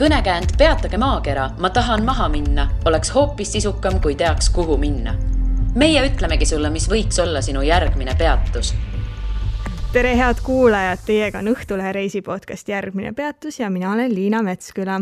kõnekäänd 0.00 0.56
Peatage 0.58 0.96
maakera, 0.96 1.50
ma 1.58 1.68
tahan 1.70 2.04
maha 2.04 2.28
minna, 2.32 2.70
oleks 2.88 3.10
hoopis 3.14 3.52
sisukam, 3.52 4.00
kui 4.00 4.14
teaks, 4.16 4.48
kuhu 4.50 4.76
minna. 4.80 5.14
meie 5.74 6.00
ütlemegi 6.08 6.46
sulle, 6.46 6.70
mis 6.70 6.88
võiks 6.88 7.20
olla 7.22 7.42
sinu 7.44 7.62
järgmine 7.62 8.14
peatus 8.18 8.72
tere, 9.92 10.16
head 10.16 10.40
kuulajad, 10.42 11.02
teiega 11.06 11.38
on 11.38 11.52
Õhtulehe 11.52 11.92
reisi 11.92 12.22
podcast 12.22 12.68
Järgmine 12.68 13.12
peatus 13.12 13.60
ja 13.60 13.70
mina 13.70 13.92
olen 13.92 14.14
Liina 14.14 14.42
Metsküla. 14.42 15.00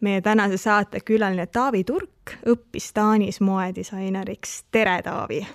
meie 0.00 0.20
tänase 0.20 0.56
saate 0.56 1.00
külaline 1.00 1.46
Taavi 1.46 1.84
Turk 1.84 2.36
õppis 2.46 2.92
Taanis 2.94 3.40
moedisaineriks. 3.40 4.64
tere, 4.70 5.02
Taavi! 5.02 5.46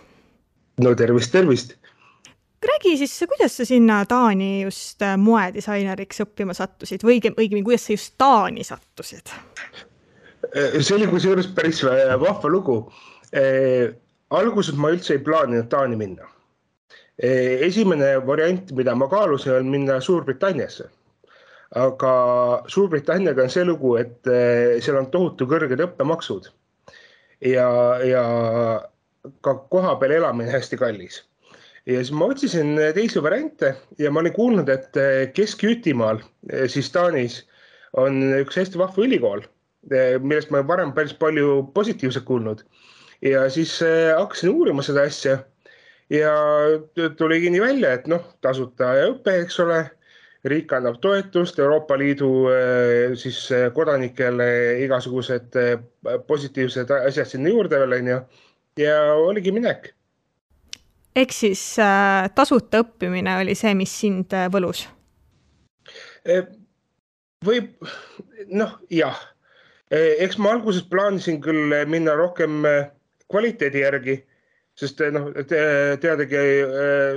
no 0.82 0.96
tervist, 0.96 1.32
tervist! 1.32 1.81
Räägi 2.68 2.98
siis, 2.98 3.24
kuidas 3.28 3.58
sa 3.58 3.66
sinna 3.66 4.06
Taani 4.06 4.62
just 4.62 5.02
äh, 5.02 5.18
moedisaineriks 5.18 6.22
õppima 6.26 6.54
sattusid 6.54 7.04
või 7.04 7.20
õigemini, 7.22 7.64
kuidas 7.66 7.88
sa 7.88 7.96
just 7.96 8.14
Taani 8.18 8.64
sattusid? 8.64 9.34
Äh, 10.56 10.78
see 10.80 10.96
oli 10.96 11.08
kusjuures 11.08 11.50
päris 11.56 11.84
äh, 11.84 12.14
vahva 12.20 12.50
lugu 12.50 12.78
eh,. 13.34 13.94
alguses 14.30 14.76
ma 14.76 14.92
üldse 14.94 15.18
ei 15.18 15.24
plaaninud 15.24 15.70
Taani 15.70 15.98
minna 16.00 16.28
eh,. 17.18 17.62
esimene 17.68 18.14
variant, 18.28 18.72
mida 18.72 18.96
ma 18.96 19.08
kaalusin, 19.08 19.54
on 19.60 19.72
minna 19.72 20.00
Suurbritanniasse. 20.02 20.90
aga 21.76 22.14
Suurbritanniaga 22.68 23.44
on 23.44 23.50
see 23.50 23.66
lugu, 23.66 23.96
et 23.96 24.28
eh, 24.28 24.82
seal 24.84 25.00
on 25.00 25.12
tohutu 25.12 25.48
kõrged 25.48 25.80
õppemaksud 25.88 26.52
ja, 27.42 27.68
ja 28.06 28.24
ka 29.42 29.56
kohapeal 29.70 30.20
elamine 30.20 30.52
hästi 30.52 30.78
kallis 30.78 31.22
ja 31.86 32.02
siis 32.02 32.12
ma 32.14 32.28
otsisin 32.32 32.76
teisi 32.96 33.22
variante 33.24 33.74
ja 34.00 34.12
ma 34.12 34.22
olin 34.22 34.34
kuulnud, 34.34 34.70
et 34.70 34.98
eh, 34.98 35.30
Kesk-Jütimaal, 35.36 36.22
eh, 36.52 36.68
siis 36.70 36.92
Taanis 36.94 37.42
on 37.98 38.22
üks 38.42 38.60
hästi 38.60 38.80
vahva 38.80 39.06
ülikool, 39.06 39.44
eh, 39.92 40.18
millest 40.22 40.52
ma 40.54 40.62
varem 40.68 40.94
päris 40.94 41.14
palju 41.14 41.64
positiivset 41.74 42.26
kuulnud. 42.26 42.64
ja 43.22 43.50
siis 43.54 43.76
hakkasin 44.18 44.50
uurima 44.50 44.82
seda 44.82 45.04
asja 45.06 45.36
ja 46.10 46.32
tuligi 47.18 47.52
nii 47.54 47.62
välja, 47.62 47.92
et 47.94 48.08
noh, 48.10 48.24
tasuta 48.42 48.96
õpe, 49.10 49.42
eks 49.44 49.60
ole. 49.60 49.90
riik 50.42 50.72
annab 50.74 50.96
toetust 51.02 51.60
Euroopa 51.62 51.94
Liidu 52.02 52.48
siis 53.14 53.44
kodanikele 53.76 54.48
igasugused 54.82 55.54
positiivsed 56.28 56.90
asjad 56.96 57.30
sinna 57.30 57.52
juurde 57.54 57.78
veel 57.78 57.94
onju 58.00 58.18
ja 58.82 58.96
oligi 59.14 59.54
minek 59.54 59.92
ehk 61.16 61.34
siis 61.36 61.62
äh, 61.82 62.30
tasuta 62.36 62.82
õppimine 62.86 63.36
oli 63.42 63.56
see, 63.58 63.74
mis 63.78 63.94
sind 64.04 64.34
äh, 64.36 64.48
võlus? 64.52 64.86
E, 66.24 66.42
võib, 67.46 67.72
noh, 68.54 68.78
jah. 68.94 69.20
E, 69.92 70.24
eks 70.24 70.40
ma 70.40 70.56
alguses 70.56 70.86
plaanisin 70.88 71.42
küll 71.44 71.76
minna 71.92 72.16
rohkem 72.20 72.62
äh, 72.68 72.92
kvaliteedi 73.32 73.84
järgi, 73.84 74.18
sest 74.80 75.02
noh 75.14 75.28
te,, 75.48 75.62
teadagi 76.02 76.42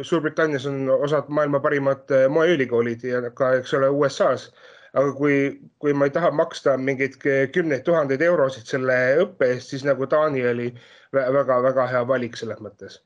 Suurbritannias 0.04 0.66
on 0.68 0.88
osad 0.90 1.28
maailma 1.32 1.60
parimad 1.62 2.10
moeülikoolid 2.34 3.04
ja 3.06 3.20
ka, 3.30 3.52
eks 3.60 3.76
ole, 3.78 3.88
USA-s. 3.94 4.50
aga 4.94 5.12
kui, 5.18 5.36
kui 5.82 5.94
ma 5.94 6.06
ei 6.06 6.12
taha 6.14 6.30
maksta 6.34 6.74
mingeid 6.78 7.14
kümneid 7.54 7.82
tuhandeid 7.86 8.22
eurosid 8.22 8.66
selle 8.70 8.98
õppe 9.22 9.48
eest, 9.54 9.70
siis 9.72 9.86
nagu 9.86 10.06
Taani 10.10 10.44
oli 10.50 10.68
väga-väga 11.14 11.86
hea 11.90 12.02
valik 12.10 12.36
selles 12.38 12.60
mõttes 12.62 13.00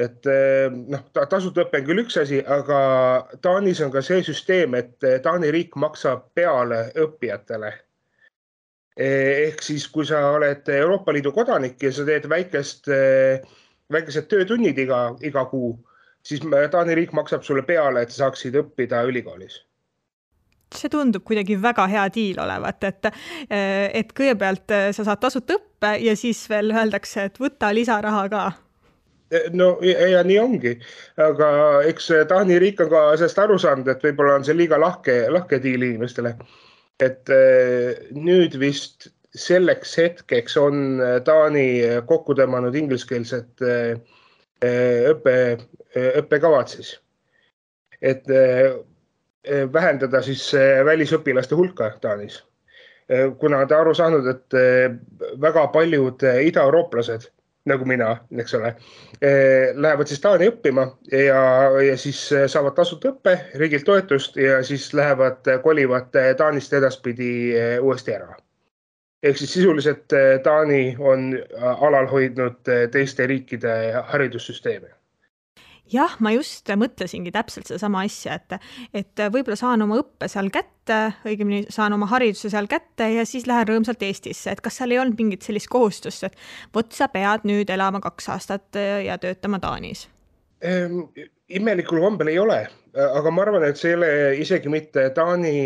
et 0.00 0.26
eh, 0.30 0.70
noh, 0.70 1.02
tasuta 1.12 1.64
õpe 1.66 1.80
on 1.82 1.86
küll 1.88 2.02
üks 2.04 2.16
asi, 2.20 2.40
aga 2.40 2.80
Taanis 3.44 3.82
on 3.84 3.92
ka 3.92 4.02
see 4.04 4.24
süsteem, 4.24 4.76
et 4.78 5.06
eh, 5.06 5.18
Taani 5.24 5.52
riik 5.52 5.76
maksab 5.80 6.30
peale 6.36 6.86
õppijatele. 7.04 7.72
Eh, 9.00 9.46
ehk 9.48 9.62
siis, 9.64 9.86
kui 9.92 10.08
sa 10.08 10.22
oled 10.34 10.68
Euroopa 10.76 11.14
Liidu 11.14 11.32
kodanik 11.36 11.80
ja 11.82 11.92
sa 11.94 12.06
teed 12.08 12.28
väikest, 12.30 12.90
väikesed 13.92 14.28
töötunnid 14.30 14.78
iga, 14.80 15.08
iga 15.26 15.44
kuu, 15.50 15.74
siis 16.26 16.42
Taani 16.44 16.96
riik 16.98 17.12
maksab 17.16 17.44
sulle 17.46 17.64
peale, 17.68 18.04
et 18.04 18.14
sa 18.14 18.26
saaksid 18.26 18.56
õppida 18.64 19.04
ülikoolis 19.08 19.64
see 20.70 20.86
tundub 20.86 21.24
kuidagi 21.26 21.56
väga 21.58 21.82
hea 21.90 22.04
diil 22.14 22.36
olevat, 22.38 22.84
et, 22.86 23.08
et 23.50 24.12
kõigepealt 24.14 24.70
sa 24.94 25.02
saad 25.02 25.18
tasuta 25.18 25.56
õppe 25.58 25.96
ja 25.98 26.14
siis 26.14 26.44
veel 26.46 26.70
öeldakse, 26.70 27.24
et 27.26 27.40
võta 27.42 27.72
lisaraha 27.74 28.20
ka 28.30 28.44
no 29.54 29.68
ja, 29.82 30.22
nii 30.26 30.38
ongi, 30.42 30.72
aga 31.22 31.50
eks 31.88 32.10
Taani 32.30 32.58
riik 32.62 32.82
on 32.84 32.90
ka 32.90 33.04
sellest 33.18 33.38
aru 33.42 33.58
saanud, 33.62 33.88
et 33.90 34.02
võib-olla 34.04 34.38
on 34.40 34.46
see 34.46 34.56
liiga 34.58 34.78
lahke, 34.80 35.22
lahke 35.30 35.60
diil 35.62 35.86
inimestele. 35.86 36.34
et 37.00 37.30
eh, 37.32 37.96
nüüd 38.12 38.58
vist 38.60 39.08
selleks 39.32 39.94
hetkeks 39.96 40.56
on 40.60 41.00
Taani 41.24 42.02
kokku 42.06 42.34
tõmmanud 42.36 42.76
ingliskeelsed 42.76 43.62
eh, 43.64 43.94
õppe, 45.14 45.36
õppekavad 46.20 46.68
siis. 46.68 46.96
et 48.02 48.28
eh, 48.30 48.72
vähendada 49.72 50.20
siis 50.22 50.50
välisõpilaste 50.84 51.54
hulka 51.54 51.94
Taanis. 52.00 52.42
kuna 53.38 53.64
ta 53.66 53.80
aru 53.80 53.94
saanud, 53.94 54.26
et 54.26 54.54
väga 55.40 55.66
paljud 55.72 56.22
idaeurooplased 56.22 57.30
nagu 57.70 57.86
mina, 57.88 58.10
eks 58.42 58.54
ole, 58.58 58.74
eh, 59.20 59.70
lähevad 59.74 60.10
siis 60.10 60.20
Taani 60.20 60.50
õppima 60.50 60.86
ja, 61.12 61.40
ja 61.86 61.96
siis 61.98 62.20
eh, 62.36 62.46
saavad 62.50 62.76
tasuta 62.76 63.14
õppe, 63.14 63.36
riigilt 63.62 63.86
toetust 63.88 64.36
ja 64.40 64.60
siis 64.66 64.90
lähevad, 64.96 65.42
eh, 65.46 65.60
kolivad 65.64 66.14
Taanist 66.36 66.72
edaspidi 66.76 67.32
uuesti 67.80 68.14
ära. 68.18 68.34
ehk 69.22 69.36
siis 69.36 69.52
sisuliselt 69.52 70.12
Taani 70.42 70.96
on 70.98 71.34
alal 71.60 72.06
hoidnud 72.08 72.70
teiste 72.92 73.26
riikide 73.26 73.74
haridussüsteeme 74.12 74.99
jah, 75.92 76.16
ma 76.22 76.32
just 76.34 76.68
mõtlesingi 76.78 77.32
täpselt 77.34 77.68
sedasama 77.68 78.04
asja, 78.06 78.36
et, 78.38 78.68
et 79.02 79.22
võib-olla 79.32 79.58
saan 79.58 79.82
oma 79.84 79.98
õppe 80.00 80.28
seal 80.30 80.50
kätte, 80.54 80.98
õigemini 81.28 81.64
saan 81.72 81.94
oma 81.96 82.08
hariduse 82.10 82.50
seal 82.52 82.68
kätte 82.70 83.10
ja 83.14 83.24
siis 83.28 83.46
lähen 83.50 83.68
rõõmsalt 83.68 84.02
Eestisse, 84.06 84.52
et 84.52 84.62
kas 84.64 84.80
seal 84.80 84.94
ei 84.94 85.00
olnud 85.02 85.18
mingit 85.20 85.46
sellist 85.46 85.70
kohustust, 85.72 86.28
et 86.28 86.38
vot 86.74 86.92
sa 86.96 87.10
pead 87.12 87.46
nüüd 87.48 87.70
elama 87.70 88.02
kaks 88.04 88.30
aastat 88.34 88.80
ja 89.06 89.18
töötama 89.20 89.60
Taanis 89.62 90.06
ehm,? 90.60 91.02
imelikul 91.50 91.98
kombel 91.98 92.30
ei 92.30 92.38
ole, 92.38 92.60
aga 92.94 93.30
ma 93.34 93.42
arvan, 93.42 93.64
et 93.66 93.78
see 93.80 93.90
ei 93.90 93.98
ole 93.98 94.12
isegi 94.38 94.70
mitte 94.70 95.08
Taani 95.16 95.56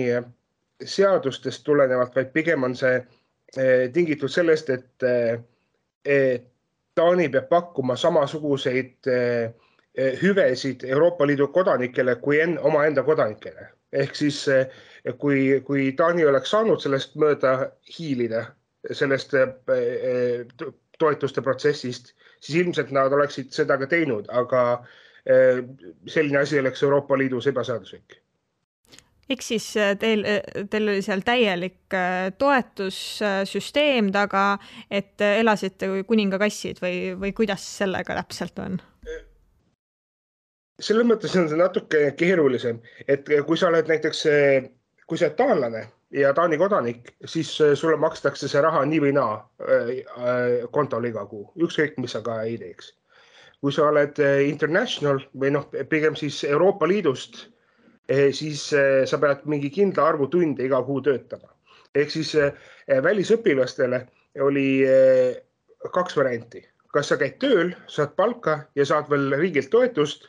seadustest 0.81 1.61
tulenevalt, 1.65 2.15
vaid 2.17 2.33
pigem 2.33 2.65
on 2.65 2.73
see 2.77 2.97
eh, 2.97 3.91
tingitud 3.93 4.33
sellest, 4.33 4.73
et, 4.73 5.05
et 6.05 6.49
Taani 6.95 7.29
peab 7.29 7.51
pakkuma 7.51 7.99
samasuguseid 8.01 9.13
Eh, 9.13 9.53
hüvesid 9.97 10.85
Euroopa 10.85 11.27
Liidu 11.27 11.49
kodanikele 11.49 12.17
kui 12.17 12.41
en, 12.41 12.59
omaenda 12.59 13.03
kodanikele. 13.03 13.69
ehk 13.93 14.15
siis 14.15 14.49
eh, 14.49 14.67
kui, 15.19 15.61
kui 15.65 15.93
Taani 15.93 16.25
oleks 16.27 16.51
saanud 16.51 16.81
sellest 16.83 17.15
mööda 17.15 17.71
hiilida, 17.99 18.41
sellest 18.91 19.35
eh, 19.39 20.47
toetuste 20.99 21.43
protsessist, 21.43 22.11
siis 22.41 22.65
ilmselt 22.65 22.91
nad 22.91 23.13
oleksid 23.13 23.53
seda 23.55 23.79
ka 23.79 23.87
teinud, 23.87 24.27
aga 24.29 24.85
selline 25.25 26.37
asi 26.43 26.59
oleks 26.61 26.83
Euroopa 26.85 27.17
Liidus 27.17 27.47
ebaseaduslik 27.49 28.19
ehk 29.33 29.41
siis 29.41 29.71
teil, 29.99 30.21
teil 30.71 30.91
oli 30.93 31.03
seal 31.03 31.23
täielik 31.25 31.97
toetussüsteem 32.39 34.11
taga, 34.13 34.59
et 34.91 35.25
elasite 35.25 35.89
kui 35.89 36.05
kuninga-kassid 36.11 36.83
või, 36.85 36.99
või 37.17 37.33
kuidas 37.33 37.65
sellega 37.79 38.19
täpselt 38.21 38.61
on? 38.61 38.77
Selles 40.83 41.07
mõttes 41.07 41.35
on 41.39 41.49
see 41.51 41.59
natuke 41.59 42.01
keerulisem, 42.19 42.81
et 43.09 43.29
kui 43.47 43.59
sa 43.59 43.69
oled 43.71 43.89
näiteks, 43.91 44.25
kui 45.07 45.21
sa 45.21 45.29
oled 45.29 45.39
taanlane 45.39 45.85
ja 46.15 46.33
Taani 46.35 46.59
kodanik, 46.59 47.15
siis 47.31 47.51
sulle 47.59 47.97
makstakse 48.01 48.49
see 48.51 48.63
raha 48.63 48.85
nii 48.89 49.01
või 49.07 49.15
naa 49.17 49.39
äh, 49.39 50.67
kontole 50.75 51.11
iga 51.11 51.25
kuu, 51.31 51.47
ükskõik, 51.67 51.99
mis 52.03 52.15
sa 52.17 52.23
ka 52.27 52.43
ei 52.49 52.59
teeks. 52.59 52.93
kui 53.65 53.73
sa 53.73 53.87
oled 53.89 54.19
international 54.45 55.23
või 55.41 55.55
noh, 55.55 55.63
pigem 55.89 56.13
siis 56.21 56.43
Euroopa 56.45 56.85
Liidust, 56.85 57.47
eh, 58.13 58.29
siis 58.37 58.67
sa 59.09 59.19
pead 59.23 59.47
mingi 59.49 59.71
kindla 59.73 60.05
arvu 60.11 60.27
tunde 60.29 60.67
iga 60.67 60.83
kuu 60.85 61.01
töötama. 61.01 61.49
ehk 61.95 62.11
siis 62.11 62.35
välisõpilastele 63.03 64.03
oli 64.43 64.85
kaks 65.95 66.17
varianti, 66.17 66.61
kas 66.93 67.09
sa 67.09 67.17
käid 67.17 67.39
tööl, 67.39 67.73
saad 67.87 68.13
palka 68.17 68.67
ja 68.75 68.85
saad 68.85 69.09
veel 69.09 69.33
riigilt 69.39 69.71
toetust 69.71 70.29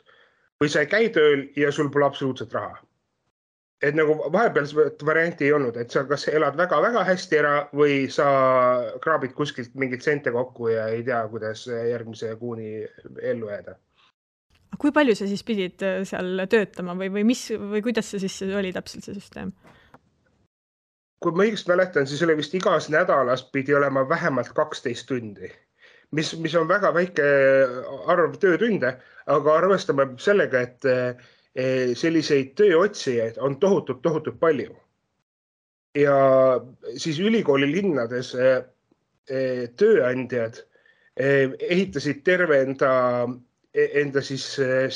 või 0.60 0.72
sa 0.72 0.82
ei 0.82 0.90
käi 0.90 1.08
tööl 1.14 1.46
ja 1.56 1.72
sul 1.72 1.90
pole 1.92 2.06
absoluutselt 2.06 2.52
raha. 2.54 2.82
et 3.82 3.94
nagu 3.94 4.14
vahepealset 4.32 5.02
varianti 5.04 5.44
ei 5.44 5.52
olnud, 5.52 5.76
et 5.76 5.90
sa 5.90 6.04
kas 6.08 6.28
elad 6.28 6.56
väga-väga 6.56 7.02
hästi 7.04 7.38
ära 7.38 7.56
või 7.76 8.06
sa 8.10 8.28
kraabid 9.04 9.34
kuskilt 9.36 9.74
mingeid 9.74 10.00
sente 10.02 10.32
kokku 10.32 10.68
ja 10.72 10.86
ei 10.88 11.02
tea, 11.04 11.26
kuidas 11.28 11.66
järgmise 11.66 12.36
kuuni 12.40 12.86
ellu 13.22 13.50
jääda 13.52 13.76
kui 14.78 14.92
palju 14.92 15.14
sa 15.16 15.28
siis 15.28 15.44
pidid 15.46 15.82
äh, 15.84 16.02
seal 16.08 16.46
töötama 16.50 16.96
või, 16.98 17.10
või 17.12 17.24
mis 17.32 17.46
või 17.56 17.82
kuidas 17.84 18.10
see 18.10 18.22
siis 18.24 18.42
oli 18.48 18.72
täpselt 18.72 19.04
see 19.06 19.16
süsteem? 19.16 19.52
kui 21.22 21.32
ma 21.32 21.46
õigesti 21.46 21.72
mäletan, 21.72 22.06
siis 22.06 22.20
oli 22.22 22.36
vist 22.38 22.54
igas 22.54 22.90
nädalas 22.92 23.46
pidi 23.52 23.74
olema 23.74 24.04
vähemalt 24.08 24.52
kaksteist 24.54 25.08
tundi, 25.08 25.48
mis, 26.16 26.32
mis 26.42 26.54
on 26.58 26.68
väga 26.68 26.92
väike 26.96 27.26
arv 28.12 28.36
töötunde, 28.42 28.92
aga 29.32 29.56
arvestame 29.60 30.08
sellega, 30.22 30.62
et 30.66 30.88
eh, 30.90 31.92
selliseid 31.96 32.54
tööotsijaid 32.58 33.40
on 33.40 33.58
tohutult, 33.62 34.02
tohutult 34.04 34.40
palju. 34.40 34.74
ja 35.96 36.16
siis 37.00 37.16
ülikooli 37.24 37.70
linnades 37.72 38.34
tööandjad 39.80 40.58
ehitasid 41.16 42.18
terve 42.26 42.58
enda 42.66 42.90
enda 43.76 44.20
siis 44.24 44.44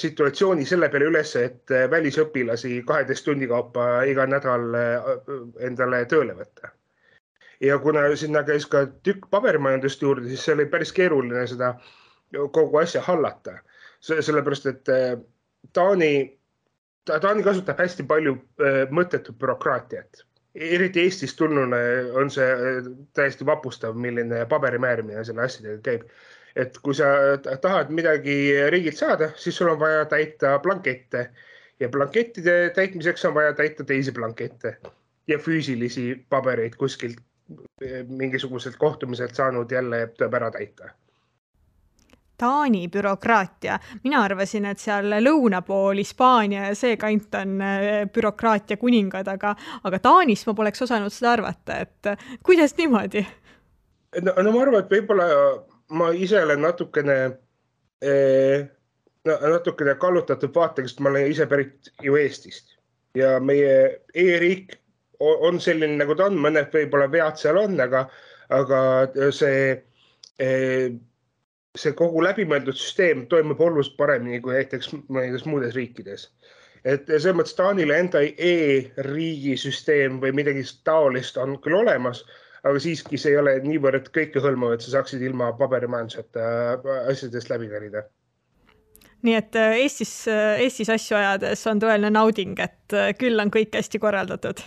situatsiooni 0.03 0.67
selle 0.69 0.89
peale 0.93 1.09
üles, 1.09 1.33
et 1.41 1.73
välisõpilasi 1.93 2.83
kaheteist 2.89 3.25
tunni 3.25 3.49
kaupa 3.49 4.03
iga 4.09 4.27
nädal 4.29 4.77
endale 5.71 6.05
tööle 6.13 6.37
võtta. 6.39 6.73
Ja 7.61 7.79
kuna 7.79 8.17
sinna 8.17 8.43
käis 8.43 8.67
ka 8.67 8.87
tükk 9.05 9.29
paberimajandust 9.31 10.03
juurde, 10.03 10.29
siis 10.29 10.45
see 10.45 10.55
oli 10.57 10.67
päris 10.67 10.93
keeruline 10.97 11.47
seda 11.47 11.75
kogu 12.53 12.79
asja 12.79 13.03
hallata. 13.05 13.59
sellepärast, 14.01 14.67
et 14.67 14.89
Taani, 15.73 16.39
Taani 17.05 17.43
kasutab 17.43 17.79
hästi 17.79 18.07
palju 18.09 18.37
mõttetut 18.91 19.37
bürokraatiat. 19.39 20.25
Eriti 20.55 21.03
Eestist 21.05 21.37
tulnuna 21.37 21.77
on 22.19 22.31
see 22.31 22.47
täiesti 23.15 23.47
vapustav, 23.47 23.95
milline 23.95 24.47
paberimäärimine 24.49 25.25
selle 25.25 25.45
asjadega 25.45 25.83
käib. 25.83 26.09
Et 26.57 26.79
kui 26.83 26.95
sa 26.95 27.37
tahad 27.63 27.93
midagi 27.95 28.35
riigilt 28.71 28.97
saada, 28.99 29.31
siis 29.37 29.57
sul 29.57 29.69
on 29.71 29.79
vaja 29.79 30.05
täita 30.11 30.59
blankette. 30.59 31.31
Ja 31.81 31.89
blankettide 31.89 32.71
täitmiseks 32.75 33.25
on 33.25 33.35
vaja 33.35 33.53
täita 33.53 33.85
teisi 33.85 34.13
blankette 34.13 34.79
ja 35.29 35.39
füüsilisi 35.39 36.25
pabereid 36.29 36.75
kuskilt 36.77 37.21
mingisuguselt 38.09 38.77
kohtumiselt 38.77 39.35
saanud 39.35 39.71
jälle 39.73 40.07
tuleb 40.17 40.35
ära 40.35 40.51
täita? 40.51 40.91
Taani 42.41 42.87
bürokraatia, 42.89 43.79
mina 44.05 44.23
arvasin, 44.25 44.65
et 44.71 44.81
seal 44.81 45.13
lõuna 45.21 45.61
pool 45.67 45.99
Hispaania 46.01 46.71
ja 46.71 46.77
see 46.79 46.97
kant 46.97 47.37
on 47.37 47.59
äh, 47.61 47.89
bürokraatia 48.13 48.81
kuningad, 48.81 49.29
aga, 49.29 49.53
aga 49.85 49.99
Taanis 50.01 50.47
ma 50.49 50.55
poleks 50.57 50.87
osanud 50.87 51.13
seda 51.13 51.35
arvata, 51.37 51.77
et 51.85 52.15
kuidas 52.47 52.73
niimoodi? 52.79 53.27
no, 54.23 54.33
no 54.43 54.53
ma 54.55 54.63
arvan, 54.63 54.81
et 54.81 54.95
võib-olla 54.95 55.29
ma 56.01 56.11
ise 56.17 56.41
olen 56.43 56.63
natukene 56.65 57.19
eh,, 58.03 58.69
natukene 59.25 59.95
kallutatud 60.01 60.55
vaatega, 60.55 60.89
sest 60.89 61.05
ma 61.05 61.13
olen 61.13 61.29
ise 61.31 61.47
pärit 61.51 61.93
ju 62.03 62.17
Eestist. 62.17 62.77
Ja 63.15 63.37
meie 63.43 64.01
e-riik 64.15 64.77
on 65.21 65.61
selline, 65.61 65.99
nagu 66.01 66.17
ta 66.17 66.31
on, 66.31 66.39
mõned 66.41 66.73
võib-olla 66.75 67.11
vead 67.13 67.39
seal 67.41 67.61
on, 67.61 67.77
aga, 67.81 68.07
aga 68.57 68.81
see 69.37 69.63
eh, 70.41 70.91
see 71.79 71.95
kogu 71.97 72.23
läbimõeldud 72.25 72.77
süsteem 72.77 73.27
toimub 73.31 73.61
oluliselt 73.63 73.97
paremini 73.99 74.41
kui 74.43 74.57
näiteks 74.57 74.91
mõnedes 75.09 75.47
muudes 75.47 75.77
riikides. 75.79 76.29
et 76.85 77.05
selles 77.07 77.37
mõttes 77.37 77.55
Taanile 77.55 77.99
enda 78.01 78.23
e-riigi 78.25 79.57
süsteem 79.61 80.17
või 80.23 80.33
midagi 80.33 80.65
taolist 80.85 81.37
on 81.37 81.59
küll 81.61 81.77
olemas, 81.77 82.25
aga 82.65 82.81
siiski 82.81 83.21
see 83.21 83.35
ei 83.35 83.37
ole 83.37 83.59
niivõrd 83.65 84.09
kõikehõlmav, 84.17 84.73
et 84.75 84.87
sa 84.87 84.97
saaksid 84.97 85.23
ilma 85.23 85.53
paberimajanduseta 85.61 86.49
äh, 86.73 86.91
asjadest 87.13 87.53
läbi 87.53 87.69
närida 87.69 88.03
nii 89.23 89.37
et 89.37 89.57
äh, 89.61 89.77
Eestis, 89.85 90.15
äh, 90.29 90.65
Eestis 90.65 90.91
asju 90.91 91.21
ajades 91.21 91.67
on 91.69 91.85
tõeline 91.85 92.11
nauding, 92.17 92.57
et 92.59 92.99
küll 93.21 93.39
on 93.39 93.53
kõik 93.53 93.77
hästi 93.77 94.01
korraldatud. 94.01 94.65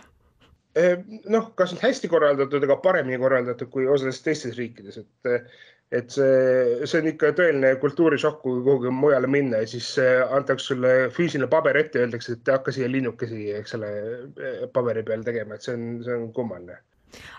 Noh, 0.76 1.52
kas 1.58 1.74
nüüd 1.74 1.84
hästi 1.86 2.10
korraldatud, 2.10 2.66
aga 2.66 2.80
paremini 2.82 3.20
korraldatud 3.22 3.70
kui 3.74 3.86
osades 3.90 4.22
teistes 4.26 4.56
riikides, 4.58 4.98
et, 5.04 5.52
et 5.94 6.16
see, 6.16 6.88
see 6.90 7.02
on 7.02 7.10
ikka 7.12 7.34
tõeline 7.38 7.76
kultuurishokk, 7.82 8.42
kui 8.46 8.64
kuhugi 8.66 8.94
mujale 8.94 9.30
minna 9.30 9.62
ja 9.62 9.70
siis 9.70 9.92
antakse 10.30 10.74
sulle 10.74 10.94
füüsiline 11.14 11.50
paber 11.52 11.78
ette, 11.84 12.02
öeldakse, 12.02 12.40
et 12.40 12.56
hakka 12.56 12.74
siia 12.74 12.90
linnukesi, 12.90 13.52
eks 13.60 13.78
ole, 13.78 13.92
paberi 14.74 15.06
peal 15.06 15.26
tegema, 15.28 15.60
et 15.60 15.68
see 15.68 15.78
on, 15.78 15.94
see 16.06 16.18
on 16.18 16.34
kummaline 16.34 16.80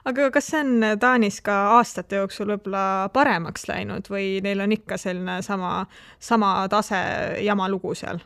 aga 0.06 0.28
kas 0.31 0.50
see 0.52 0.60
on 0.62 0.84
Taanis 1.00 1.40
ka 1.44 1.54
aastate 1.78 2.20
jooksul 2.20 2.52
võib-olla 2.52 3.10
paremaks 3.14 3.66
läinud 3.70 4.06
või 4.12 4.38
neil 4.44 4.62
on 4.62 4.75
ikka 4.76 4.98
selline 5.00 5.40
sama, 5.42 5.86
sama 6.22 6.52
tase 6.70 7.00
jama 7.42 7.69
lugu 7.72 7.94
seal? 7.98 8.22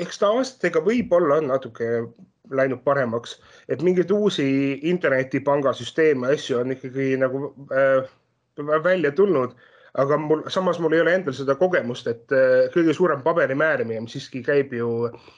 eks 0.00 0.20
ta 0.20 0.30
aastatega 0.36 0.82
võib-olla 0.84 1.40
on 1.40 1.50
natuke 1.50 1.88
läinud 2.50 2.82
paremaks, 2.84 3.38
et 3.68 3.82
mingeid 3.82 4.10
uusi 4.10 4.46
internetipangasüsteeme, 4.90 6.32
asju 6.34 6.58
on 6.58 6.72
ikkagi 6.76 7.12
nagu 7.20 7.52
äh, 7.74 8.08
välja 8.84 9.12
tulnud, 9.12 9.54
aga 9.98 10.16
mul 10.18 10.42
samas 10.48 10.78
mul 10.78 10.94
ei 10.94 11.04
ole 11.04 11.14
endal 11.14 11.34
seda 11.36 11.54
kogemust, 11.58 12.06
et 12.10 12.34
äh, 12.34 12.66
kõige 12.74 12.94
suurem 12.96 13.22
paberimäärimine, 13.22 14.04
mis 14.06 14.18
siiski 14.18 14.42
käib 14.46 14.74
ju 14.74 14.90
äh, 15.08 15.30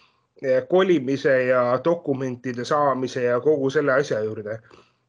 kolimise 0.68 1.44
ja 1.44 1.80
dokumentide 1.84 2.64
saamise 2.64 3.22
ja 3.22 3.40
kogu 3.40 3.70
selle 3.70 3.92
asja 3.92 4.20
juurde. 4.24 4.60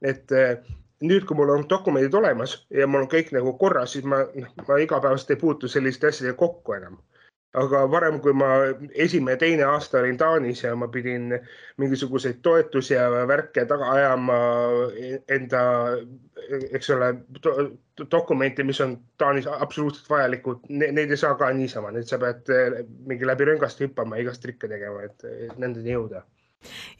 et 0.04 0.32
eh, 0.32 0.58
nüüd, 1.00 1.24
kui 1.24 1.36
mul 1.40 1.50
on 1.50 1.62
dokumendid 1.70 2.14
olemas 2.14 2.58
ja 2.70 2.88
mul 2.88 3.06
on 3.06 3.08
kõik 3.08 3.30
nagu 3.32 3.54
korras, 3.58 3.94
siis 3.96 4.04
ma, 4.04 4.18
noh, 4.36 4.50
ma 4.68 4.78
igapäevaselt 4.84 5.32
ei 5.32 5.40
puutu 5.40 5.68
selliste 5.68 6.10
asjadega 6.10 6.36
kokku 6.38 6.76
enam 6.76 6.98
aga 7.54 7.84
varem, 7.92 8.18
kui 8.24 8.34
ma 8.34 8.50
esimene, 9.06 9.38
teine 9.42 9.66
aasta 9.68 10.00
olin 10.02 10.18
Taanis 10.18 10.64
ja 10.64 10.74
ma 10.80 10.88
pidin 10.94 11.36
mingisuguseid 11.82 12.42
toetusi 12.46 12.96
ja 12.96 13.08
värke 13.30 13.66
taga 13.70 13.92
ajama 13.94 14.38
enda, 15.32 15.64
eks 16.74 16.90
ole 16.96 17.12
do, 17.44 17.56
dokumente, 18.10 18.66
mis 18.66 18.82
on 18.82 18.98
Taanis 19.22 19.48
absoluutselt 19.48 20.10
vajalikud 20.10 20.70
ne,, 20.70 20.92
neid 20.98 21.14
ei 21.14 21.20
saa 21.20 21.38
ka 21.40 21.52
niisama, 21.54 21.94
neid 21.94 22.10
sa 22.10 22.22
pead 22.22 22.50
eh, 22.54 22.80
mingi 23.10 23.30
läbi 23.30 23.52
rõngast 23.52 23.86
hüppama, 23.86 24.22
igast 24.22 24.42
trikke 24.46 24.70
tegema, 24.72 25.06
et 25.06 25.58
nendeni 25.62 25.94
jõuda. 25.94 26.26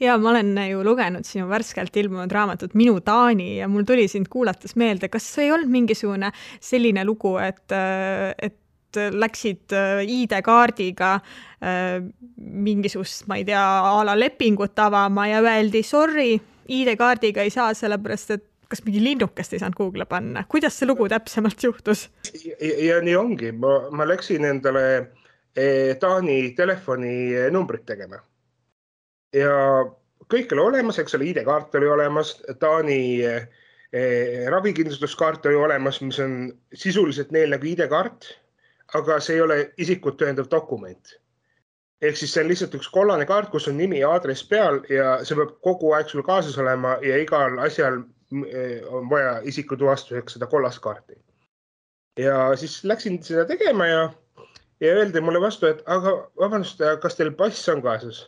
Ja 0.00 0.18
ma 0.20 0.34
olen 0.34 0.52
ju 0.68 0.82
lugenud 0.84 1.24
sinu 1.24 1.46
värskelt 1.48 1.94
ilmunud 1.96 2.32
raamatut 2.32 2.74
Minu 2.76 2.98
Taani 3.00 3.54
ja 3.58 3.68
mul 3.68 3.86
tuli 3.88 4.04
sind 4.12 4.28
kuulates 4.30 4.76
meelde, 4.76 5.08
kas 5.08 5.26
ei 5.40 5.48
olnud 5.54 5.72
mingisugune 5.72 6.28
selline 6.60 7.04
lugu, 7.08 7.32
et, 7.40 7.64
et 7.72 8.58
läksid 8.96 9.74
äh, 9.74 10.02
ID-kaardiga 10.04 11.12
äh, 11.14 12.00
mingisugust, 12.38 13.26
ma 13.30 13.38
ei 13.40 13.46
tea, 13.48 13.60
a 13.60 14.02
la 14.06 14.16
lepingut 14.18 14.78
avama 14.78 15.28
ja 15.30 15.42
öeldi 15.44 15.82
sorry, 15.86 16.34
ID-kaardiga 16.68 17.44
ei 17.44 17.52
saa, 17.52 17.72
sellepärast 17.76 18.36
et 18.36 18.50
kas 18.68 18.82
mingi 18.86 19.02
linnukest 19.04 19.54
ei 19.54 19.62
saanud 19.62 19.76
Google'i 19.78 20.06
panna, 20.08 20.44
kuidas 20.50 20.78
see 20.78 20.88
lugu 20.88 21.08
täpsemalt 21.10 21.62
juhtus? 21.62 22.08
ja 22.60 23.00
nii 23.04 23.16
ongi, 23.16 23.52
ma, 23.52 23.74
ma 23.94 24.06
läksin 24.08 24.46
endale 24.48 24.84
eh, 24.98 25.94
Taani 26.00 26.38
telefoninumbrit 26.56 27.84
tegema. 27.86 28.18
ja 29.34 29.52
kõik 30.30 30.54
oli 30.56 30.64
olemas, 30.64 30.98
eks 30.98 31.18
ole, 31.18 31.28
ID-kaart 31.32 31.76
oli 31.78 31.90
olemas, 31.90 32.34
Taani 32.58 33.00
eh, 33.28 34.48
ravikindlustuskaart 34.50 35.46
oli 35.46 35.60
olemas, 35.68 36.00
mis 36.02 36.18
on 36.24 36.38
sisuliselt 36.74 37.30
neil 37.34 37.54
nagu 37.54 37.68
ID-kaart 37.70 38.32
aga 38.92 39.20
see 39.20 39.36
ei 39.38 39.44
ole 39.44 39.58
isikut 39.80 40.18
tõendav 40.20 40.48
dokument. 40.50 41.14
ehk 42.04 42.18
siis 42.20 42.32
see 42.34 42.42
on 42.44 42.50
lihtsalt 42.50 42.74
üks 42.76 42.88
kollane 42.92 43.24
kaart, 43.26 43.48
kus 43.50 43.68
on 43.70 43.78
nimi 43.80 44.00
ja 44.00 44.10
aadress 44.12 44.44
peal 44.48 44.82
ja 44.92 45.24
see 45.24 45.36
peab 45.38 45.54
kogu 45.64 45.92
aeg 45.96 46.10
sul 46.10 46.22
kaasas 46.26 46.58
olema 46.60 46.98
ja 47.02 47.16
igal 47.22 47.56
asjal 47.64 48.02
eh, 48.50 48.82
on 48.90 49.08
vaja 49.10 49.38
isiku 49.52 49.76
tuvastuseks 49.80 50.36
seda 50.36 50.46
kollast 50.50 50.82
kaarti. 50.84 51.16
ja 52.20 52.56
siis 52.56 52.82
läksin 52.84 53.22
seda 53.22 53.46
tegema 53.48 53.86
ja, 53.86 54.02
ja 54.80 54.92
öeldi 54.98 55.20
mulle 55.20 55.40
vastu, 55.40 55.66
et 55.66 55.80
aga 55.86 56.12
vabandust, 56.40 56.82
kas 57.00 57.16
teil 57.16 57.32
pass 57.32 57.68
on 57.68 57.82
kaasas? 57.82 58.26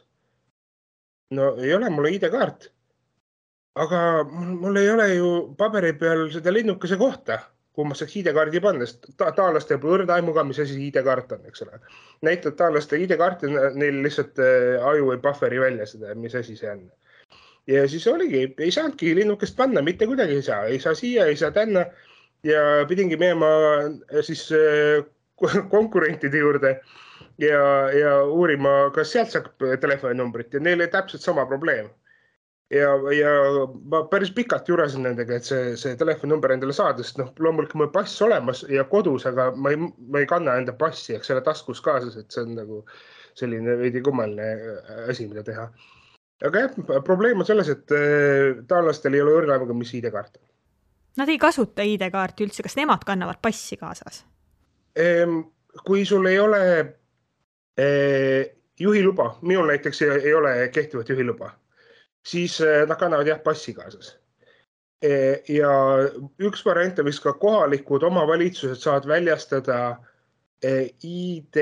no 1.31 1.55
ei 1.57 1.75
ole, 1.75 1.91
mul 1.91 2.09
on 2.09 2.17
ID-kaart. 2.17 2.71
aga 3.75 4.01
mul 4.25 4.77
ei 4.81 4.91
ole 4.91 5.09
ju 5.15 5.31
paberi 5.59 5.93
peal 5.93 6.31
seda 6.33 6.53
linnukese 6.53 6.97
kohta 6.97 7.43
kuhu 7.77 7.91
ma 7.91 7.97
saaks 7.99 8.15
ID-kaardi 8.17 8.61
panna, 8.65 8.87
sest 8.89 9.11
ta, 9.21 9.29
taanlastel 9.37 9.79
pole 9.81 9.99
õrna 9.99 10.17
aimu 10.17 10.33
ka, 10.37 10.45
mis 10.49 10.61
asi 10.63 10.79
ID-kaart 10.89 11.35
on, 11.37 11.43
eks 11.51 11.65
ole. 11.67 11.81
näitad 12.25 12.57
taanlaste 12.57 12.97
ID-kaarti, 13.05 13.51
neil 13.77 14.01
lihtsalt 14.07 14.41
äh, 14.41 14.77
aju 14.91 15.13
ei 15.13 15.21
buffer'i 15.27 15.61
välja 15.61 15.89
seda, 15.91 16.15
mis 16.17 16.35
asi 16.41 16.57
see 16.57 16.71
on. 16.73 16.87
ja 17.69 17.85
siis 17.93 18.07
oligi, 18.09 18.47
ei 18.65 18.73
saanudki 18.73 19.13
linnukest 19.19 19.59
panna, 19.59 19.85
mitte 19.85 20.09
kuidagi 20.09 20.39
ei 20.41 20.47
saa, 20.49 20.65
ei 20.73 20.81
saa 20.81 20.95
siia, 20.97 21.27
ei 21.29 21.37
saa 21.37 21.53
tänna 21.53 21.85
ja 22.49 22.63
pidingi 22.89 23.21
minema 23.21 23.53
äh, 23.85 24.25
siis 24.25 24.49
äh, 24.57 25.05
konkurentide 25.75 26.41
juurde 26.41 26.79
ja, 27.39 27.61
ja 27.93 28.17
uurima, 28.25 28.91
kas 28.97 29.13
sealt 29.13 29.37
saab 29.37 29.69
telefoninumbrit 29.85 30.57
ja 30.57 30.65
neil 30.65 30.81
oli 30.81 30.89
täpselt 30.89 31.29
sama 31.29 31.45
probleem 31.47 31.93
ja, 32.71 32.95
ja 33.15 33.33
ma 33.91 34.03
päris 34.11 34.33
pikalt 34.35 34.69
jurasin 34.69 35.05
nendega, 35.07 35.39
et 35.39 35.47
see, 35.47 35.75
see 35.81 35.99
telefoninumber 35.99 36.55
endale 36.55 36.75
saada, 36.77 37.05
sest 37.05 37.21
noh, 37.21 37.31
loomulikult 37.43 37.81
mul 37.83 37.93
pass 37.95 38.23
olemas 38.27 38.65
ja 38.73 38.87
kodus, 38.91 39.27
aga 39.29 39.51
ma 39.55 39.75
ei, 39.75 39.79
ma 39.83 40.23
ei 40.23 40.31
kanna 40.31 40.57
enda 40.61 40.75
passi, 40.79 41.15
eks 41.17 41.31
ole, 41.35 41.45
taskus 41.47 41.83
kaasas, 41.85 42.19
et 42.19 42.31
see 42.35 42.43
on 42.47 42.57
nagu 42.59 42.83
selline 43.37 43.77
veidi 43.79 44.03
kummaline 44.05 44.51
äh, 44.51 45.05
asi, 45.13 45.29
mida 45.31 45.45
teha. 45.47 45.69
aga 46.47 46.67
jah, 46.67 47.01
probleem 47.05 47.41
on 47.45 47.49
selles, 47.49 47.71
et 47.73 47.95
äh, 47.95 48.65
taanlastel 48.69 49.15
ei 49.15 49.25
ole 49.25 49.39
õrna 49.43 49.61
mis 49.75 49.95
ID-kaarte. 49.99 50.41
Nad 51.17 51.31
ei 51.33 51.39
kasuta 51.41 51.85
ID-kaarti 51.87 52.45
üldse, 52.45 52.65
kas 52.65 52.77
nemad 52.77 53.05
kannavad 53.09 53.39
passi 53.43 53.79
kaasas? 53.81 54.25
Kui 55.87 56.05
sul 56.09 56.27
ei 56.29 56.39
ole 56.41 56.61
eh, 57.77 58.57
juhiluba, 58.81 59.39
minul 59.43 59.69
näiteks 59.69 60.03
ei 60.03 60.35
ole 60.35 60.69
kehtivat 60.73 61.09
juhiluba, 61.09 61.51
siis 62.27 62.61
eh, 62.61 62.85
nad 62.89 62.99
kannavad 62.99 63.29
jah 63.29 63.41
passi 63.43 63.75
kaasas 63.75 64.15
eh,. 65.03 65.43
ja 65.49 65.71
üks 66.43 66.65
variant 66.67 66.99
on 66.99 67.09
vist 67.09 67.23
ka 67.25 67.37
kohalikud 67.41 68.07
omavalitsused 68.07 68.83
saavad 68.83 69.09
väljastada 69.11 69.81
eh, 70.63 70.89
ID, 71.03 71.61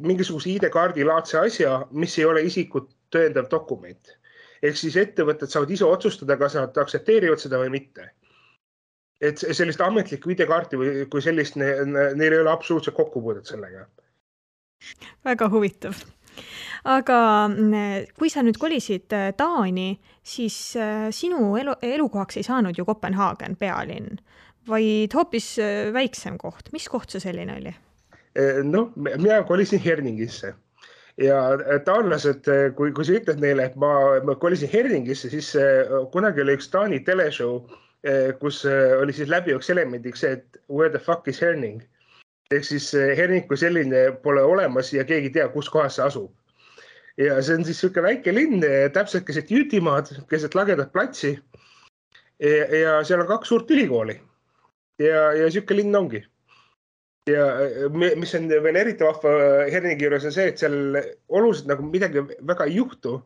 mingisuguse 0.00 0.54
ID-kaardi 0.56 1.04
laadse 1.06 1.40
asja, 1.42 1.80
mis 1.90 2.18
ei 2.18 2.28
ole 2.28 2.46
isikut 2.48 2.92
tõendav 3.12 3.50
dokument. 3.50 4.14
ehk 4.62 4.78
siis 4.80 4.96
ettevõtted 4.96 5.52
saavad 5.52 5.70
ise 5.70 5.84
otsustada, 5.84 6.38
kas 6.40 6.56
nad 6.56 6.78
aktsepteerivad 6.84 7.42
seda 7.42 7.60
või 7.60 7.74
mitte. 7.76 8.10
et 9.20 9.40
sellist 9.40 9.80
ametlikku 9.80 10.30
ID-kaarti 10.32 10.80
või 10.80 11.06
kui 11.12 11.22
sellist 11.24 11.56
ne,, 11.56 11.72
neil 12.14 12.32
ei 12.32 12.40
ole 12.40 12.50
absoluutselt 12.52 12.96
kokkupuudet 12.96 13.46
sellega. 13.52 13.86
väga 15.24 15.48
huvitav 15.52 16.04
aga 16.86 17.20
kui 18.18 18.30
sa 18.32 18.44
nüüd 18.46 18.58
kolisid 18.60 19.14
äh, 19.16 19.30
Taani, 19.36 19.94
siis 20.26 20.58
äh, 20.78 21.08
sinu 21.14 21.54
elu, 21.60 21.76
elukohaks 21.82 22.38
ei 22.40 22.46
saanud 22.46 22.78
ju 22.78 22.86
Kopenhaagen, 22.88 23.56
pealinn, 23.60 24.20
vaid 24.68 25.14
hoopis 25.16 25.56
äh, 25.62 25.88
väiksem 25.94 26.38
koht. 26.38 26.70
mis 26.72 26.88
koht 26.92 27.10
see 27.10 27.22
selline 27.22 27.58
oli? 27.60 27.74
noh, 28.68 28.90
mina 29.00 29.38
kolisin 29.48 29.80
Herningisse 29.80 30.50
ja 31.16 31.38
taanlased, 31.86 32.44
kui, 32.76 32.90
kui 32.92 33.06
sa 33.08 33.14
ütled 33.16 33.40
neile, 33.40 33.70
et 33.70 33.78
ma, 33.80 33.92
ma 34.28 34.34
kolisin 34.36 34.68
Herningisse, 34.68 35.30
siis 35.32 35.54
kunagi 36.12 36.44
oli 36.44 36.58
üks 36.58 36.68
Taani 36.68 37.00
teleshow, 37.06 37.62
kus 38.42 38.60
oli 38.68 39.16
siis 39.16 39.32
läbivaks 39.32 39.72
elemendiks 39.72 40.20
see, 40.20 40.34
et 40.36 40.60
where 40.68 40.92
the 40.92 41.00
fuck 41.00 41.24
is 41.32 41.40
Herning 41.40 41.80
ehk 42.54 42.64
siis 42.64 42.92
Herning 42.94 43.46
kui 43.48 43.58
selline 43.58 44.10
pole 44.22 44.42
olemas 44.42 44.92
ja 44.94 45.04
keegi 45.04 45.30
ei 45.30 45.34
tea, 45.38 45.48
kus 45.50 45.70
kohas 45.72 45.98
see 45.98 46.04
asub. 46.04 46.30
ja 47.16 47.40
see 47.42 47.56
on 47.56 47.64
siis 47.64 47.80
niisugune 47.80 48.06
väike 48.10 48.34
linn 48.34 48.64
täpselt 48.92 49.24
keset 49.26 49.50
Jütimaad, 49.50 50.12
keset 50.30 50.54
lagedat 50.54 50.92
platsi. 50.92 51.38
ja 52.38 53.02
seal 53.04 53.20
on 53.24 53.26
kaks 53.26 53.48
suurt 53.48 53.70
ülikooli 53.70 54.20
ja, 54.98 55.32
ja 55.32 55.44
niisugune 55.44 55.82
linn 55.82 55.96
ongi 55.96 56.22
ja 57.30 57.46
mis 57.90 58.34
on 58.38 58.48
veel 58.48 58.78
eriti 58.78 59.04
vahva 59.04 59.32
Herningi 59.70 60.06
juures 60.06 60.26
on 60.28 60.34
see, 60.34 60.50
et 60.52 60.60
seal 60.62 60.98
oluliselt 61.28 61.70
nagu 61.72 61.86
midagi 61.86 62.22
väga 62.46 62.68
ei 62.68 62.76
juhtu. 62.78 63.18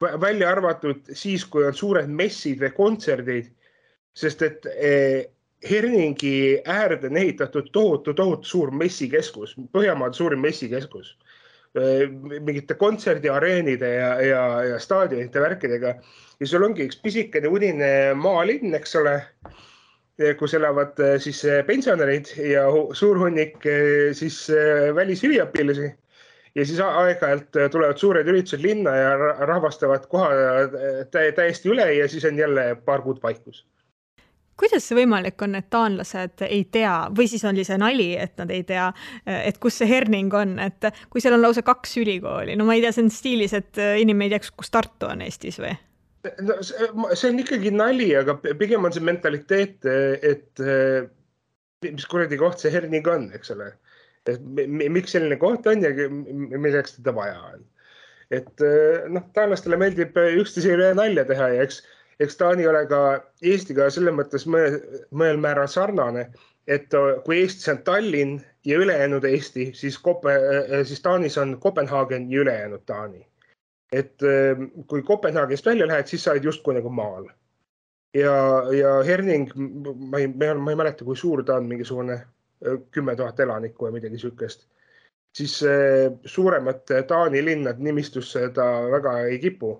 välja 0.00 0.48
arvatud 0.48 1.10
siis, 1.12 1.44
kui 1.44 1.66
on 1.66 1.74
suured 1.76 2.08
messid 2.08 2.60
või 2.62 2.70
kontserdid, 2.72 3.50
sest 4.16 4.42
et 4.42 4.66
eh, 4.72 5.26
Herningi 5.68 6.62
äärde 6.64 7.06
on 7.06 7.16
ehitatud 7.16 7.68
tohutu, 7.72 8.14
tohutu 8.14 8.48
suur 8.48 8.70
messikeskus, 8.72 9.54
Põhjamaade 9.72 10.16
suurim 10.16 10.40
messikeskus. 10.40 11.18
Eh, 11.76 12.08
mingite 12.40 12.74
kontserdiareenide 12.74 13.90
ja, 13.94 14.08
ja, 14.24 14.44
ja 14.64 14.78
staadionite 14.78 15.40
värkidega. 15.40 15.94
Ja 16.40 16.48
seal 16.48 16.64
ongi 16.66 16.86
üks 16.88 16.96
pisikene 17.02 17.50
unine 17.52 17.90
maalinn, 18.16 18.74
eks 18.74 18.96
ole 18.98 19.18
kus 20.40 20.56
elavad 20.56 20.98
eh, 21.04 21.14
siis 21.20 21.44
pensionärid 21.68 22.32
ja 22.50 22.64
suur 22.96 23.20
hunnik 23.20 23.60
siis 24.16 24.42
välisüliõpilasi. 24.96 25.92
ja 26.54 26.64
siis 26.66 26.80
aeg-ajalt 26.82 27.60
tulevad 27.70 28.00
suured 28.00 28.28
üritused 28.28 28.64
linna 28.64 28.96
ja 28.96 29.12
rahvastavad 29.46 30.08
koha 30.10 30.32
täiesti 31.12 31.70
üle 31.70 31.86
ja 31.94 32.08
siis 32.08 32.24
on 32.24 32.38
jälle 32.38 32.74
paar 32.84 33.04
kuud 33.04 33.22
vaikus 33.22 33.62
kuidas 34.60 34.84
see 34.86 34.98
võimalik 34.98 35.40
on, 35.44 35.56
et 35.58 35.68
taanlased 35.72 36.44
ei 36.46 36.64
tea 36.72 36.94
või 37.16 37.28
siis 37.30 37.44
oli 37.48 37.64
see 37.66 37.78
nali, 37.80 38.10
et 38.20 38.36
nad 38.40 38.50
ei 38.52 38.64
tea, 38.68 38.90
et 39.26 39.60
kus 39.62 39.80
see 39.80 39.88
Herning 39.90 40.34
on, 40.36 40.58
et 40.62 40.90
kui 41.12 41.22
seal 41.24 41.38
on 41.38 41.44
lausa 41.44 41.64
kaks 41.66 41.96
ülikooli, 42.02 42.56
no 42.58 42.66
ma 42.68 42.76
ei 42.76 42.84
tea, 42.84 42.92
see 42.96 43.06
on 43.06 43.14
stiilis, 43.14 43.56
et 43.56 43.80
inimene 44.02 44.28
ei 44.28 44.34
tea, 44.36 44.52
kus 44.56 44.72
Tartu 44.74 45.08
on 45.10 45.24
Eestis 45.24 45.60
või? 45.62 45.72
no 46.44 46.58
see 46.60 47.30
on 47.30 47.40
ikkagi 47.40 47.72
nali, 47.72 48.10
aga 48.18 48.36
pigem 48.60 48.84
on 48.84 48.92
see 48.92 49.04
mentaliteet, 49.04 49.86
et 49.88 50.64
mis 51.86 52.08
kuradi 52.10 52.36
koht 52.40 52.60
see 52.60 52.72
Herning 52.74 53.08
on, 53.08 53.30
eks 53.36 53.54
ole. 53.56 53.72
et 54.28 54.42
miks 54.92 55.14
selline 55.16 55.38
koht 55.40 55.64
on 55.70 55.80
ja 55.80 55.90
milleks 56.10 56.98
teda 56.98 57.14
vaja 57.16 57.38
on. 57.54 57.64
et 58.36 58.66
noh, 59.10 59.24
taanlastele 59.34 59.78
meeldib 59.80 60.18
üksteise 60.42 60.76
üle 60.76 60.92
nalja 60.98 61.24
teha 61.26 61.48
ja 61.54 61.64
eks, 61.64 61.80
eks 62.20 62.36
Taani 62.36 62.66
ole 62.68 62.84
ka 62.86 63.00
Eestiga 63.42 63.88
selles 63.90 64.14
mõttes 64.14 64.46
mõnel, 64.46 64.78
mõnel 65.10 65.40
määral 65.40 65.68
sarnane, 65.72 66.28
et 66.68 66.92
kui 67.24 67.40
Eestis 67.40 67.68
on 67.72 67.82
Tallinn 67.84 68.38
ja 68.64 68.78
ülejäänud 68.78 69.24
Eesti, 69.24 69.70
siis 69.74 69.98
Kope, 69.98 70.36
siis 70.84 71.00
Taanis 71.02 71.38
on 71.38 71.56
Kopenhaagen 71.60 72.30
ja 72.30 72.44
ülejäänud 72.44 72.84
Taani 72.86 73.24
et 73.92 74.22
ehm, 74.22 74.66
kui 74.86 75.02
Kopenhaagenist 75.02 75.66
välja 75.66 75.86
lähed, 75.86 76.06
siis 76.06 76.24
sa 76.24 76.34
oled 76.34 76.46
justkui 76.46 76.74
nagu 76.74 76.90
maal. 76.90 77.28
ja, 78.14 78.34
ja 78.74 79.02
Herning, 79.06 79.50
ma 80.10 80.18
ei, 80.18 80.26
ma 80.28 80.70
ei 80.70 80.76
mäleta, 80.76 81.04
kui 81.04 81.16
suur 81.16 81.44
ta 81.46 81.60
on, 81.60 81.68
mingisugune 81.70 82.18
kümme 82.90 83.14
tuhat 83.16 83.38
elanikku 83.40 83.86
või 83.86 83.98
midagi 83.98 84.18
sihukest. 84.18 84.66
siis 85.36 85.60
suuremad 86.24 86.82
Taani 87.08 87.44
linnad 87.44 87.78
nimistusse 87.78 88.48
ta 88.54 88.66
väga 88.90 89.20
ei 89.26 89.38
kipu. 89.38 89.78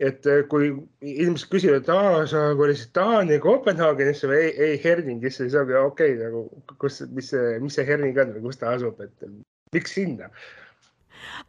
Et 0.00 0.24
kui 0.48 0.70
inimesed 1.04 1.50
küsivad, 1.52 1.84
et 1.84 2.30
sa 2.30 2.46
kolisid 2.56 2.94
Taani 2.96 3.36
Kopenhaagenisse 3.42 4.30
või 4.30 4.46
ei, 4.46 4.54
ei 4.66 4.80
Herningisse, 4.84 5.44
siis 5.44 5.58
ongi 5.60 5.76
okei 5.76 6.14
okay,, 6.16 6.22
nagu 6.24 6.46
kus, 6.80 7.02
mis 7.12 7.28
see, 7.34 7.58
mis 7.60 7.76
see 7.76 7.84
Herning 7.88 8.16
on 8.22 8.32
või 8.38 8.46
kus 8.48 8.60
ta 8.62 8.72
asub, 8.76 9.00
et 9.04 9.28
miks 9.76 9.98
sinna 9.98 10.30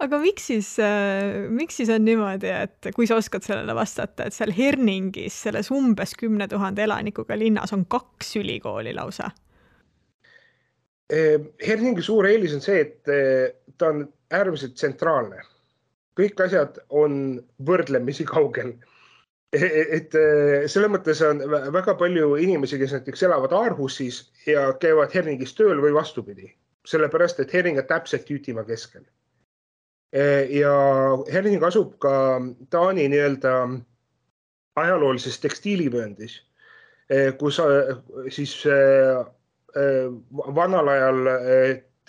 aga 0.04 0.20
miks 0.22 0.50
siis 0.52 0.74
äh,, 0.84 1.48
miks 1.50 1.80
siis 1.80 1.92
on 1.94 2.04
niimoodi, 2.06 2.50
et 2.52 2.92
kui 2.96 3.08
sa 3.08 3.18
oskad 3.20 3.46
sellele 3.46 3.76
vastata, 3.78 4.28
et 4.28 4.36
seal 4.36 4.54
Herningis, 4.56 5.38
selles 5.48 5.72
umbes 5.74 6.16
kümne 6.20 6.48
tuhande 6.52 6.84
elanikuga 6.84 7.38
linnas 7.40 7.74
on 7.76 7.86
kaks 7.92 8.36
ülikooli 8.42 8.94
lausa? 8.98 9.32
Ehm, 11.12 11.50
Herningi 11.68 12.04
suur 12.06 12.28
eelis 12.30 12.56
on 12.56 12.64
see, 12.64 12.84
et 12.86 13.12
eh, 13.12 13.48
ta 13.78 13.92
on 13.92 14.06
äärmiselt 14.32 14.78
tsentraalne. 14.80 15.44
Kõik 16.20 16.42
asjad 16.44 16.80
on 16.90 17.40
võrdlemisi 17.68 18.26
kaugel. 18.28 18.74
E-, 19.52 19.60
e-, 19.68 19.88
et 19.98 20.16
eh, 20.16 20.68
selles 20.72 20.92
mõttes 20.92 21.22
on 21.28 21.42
väga 21.76 21.96
palju 22.00 22.36
inimesi, 22.40 22.80
kes 22.80 22.98
näiteks 22.98 23.26
elavad 23.28 23.56
Aarhusis 23.56 24.24
ja 24.48 24.70
käivad 24.80 25.14
Herningis 25.16 25.56
tööl 25.58 25.82
või 25.84 25.96
vastupidi, 25.96 26.54
sellepärast 26.88 27.44
et 27.44 27.54
Herning 27.54 27.82
on 27.82 27.90
täpselt 27.90 28.30
Jütimaa 28.32 28.68
keskel 28.68 29.04
ja 30.50 30.74
Herning 31.32 31.64
asub 31.64 31.94
ka 32.04 32.42
Taani 32.70 33.08
nii-öelda 33.12 33.54
ajaloolises 34.76 35.40
tekstiilivööndis, 35.40 36.42
kus 37.40 37.60
siis 38.36 38.56
vanal 40.56 40.92
ajal 40.92 41.32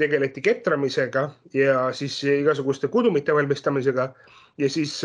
tegeleti 0.03 0.43
ketramisega 0.45 1.29
ja 1.55 1.87
siis 1.97 2.19
igasuguste 2.27 2.91
kudumite 2.93 3.35
valmistamisega. 3.35 4.11
Ja 4.61 4.69
siis 4.69 4.99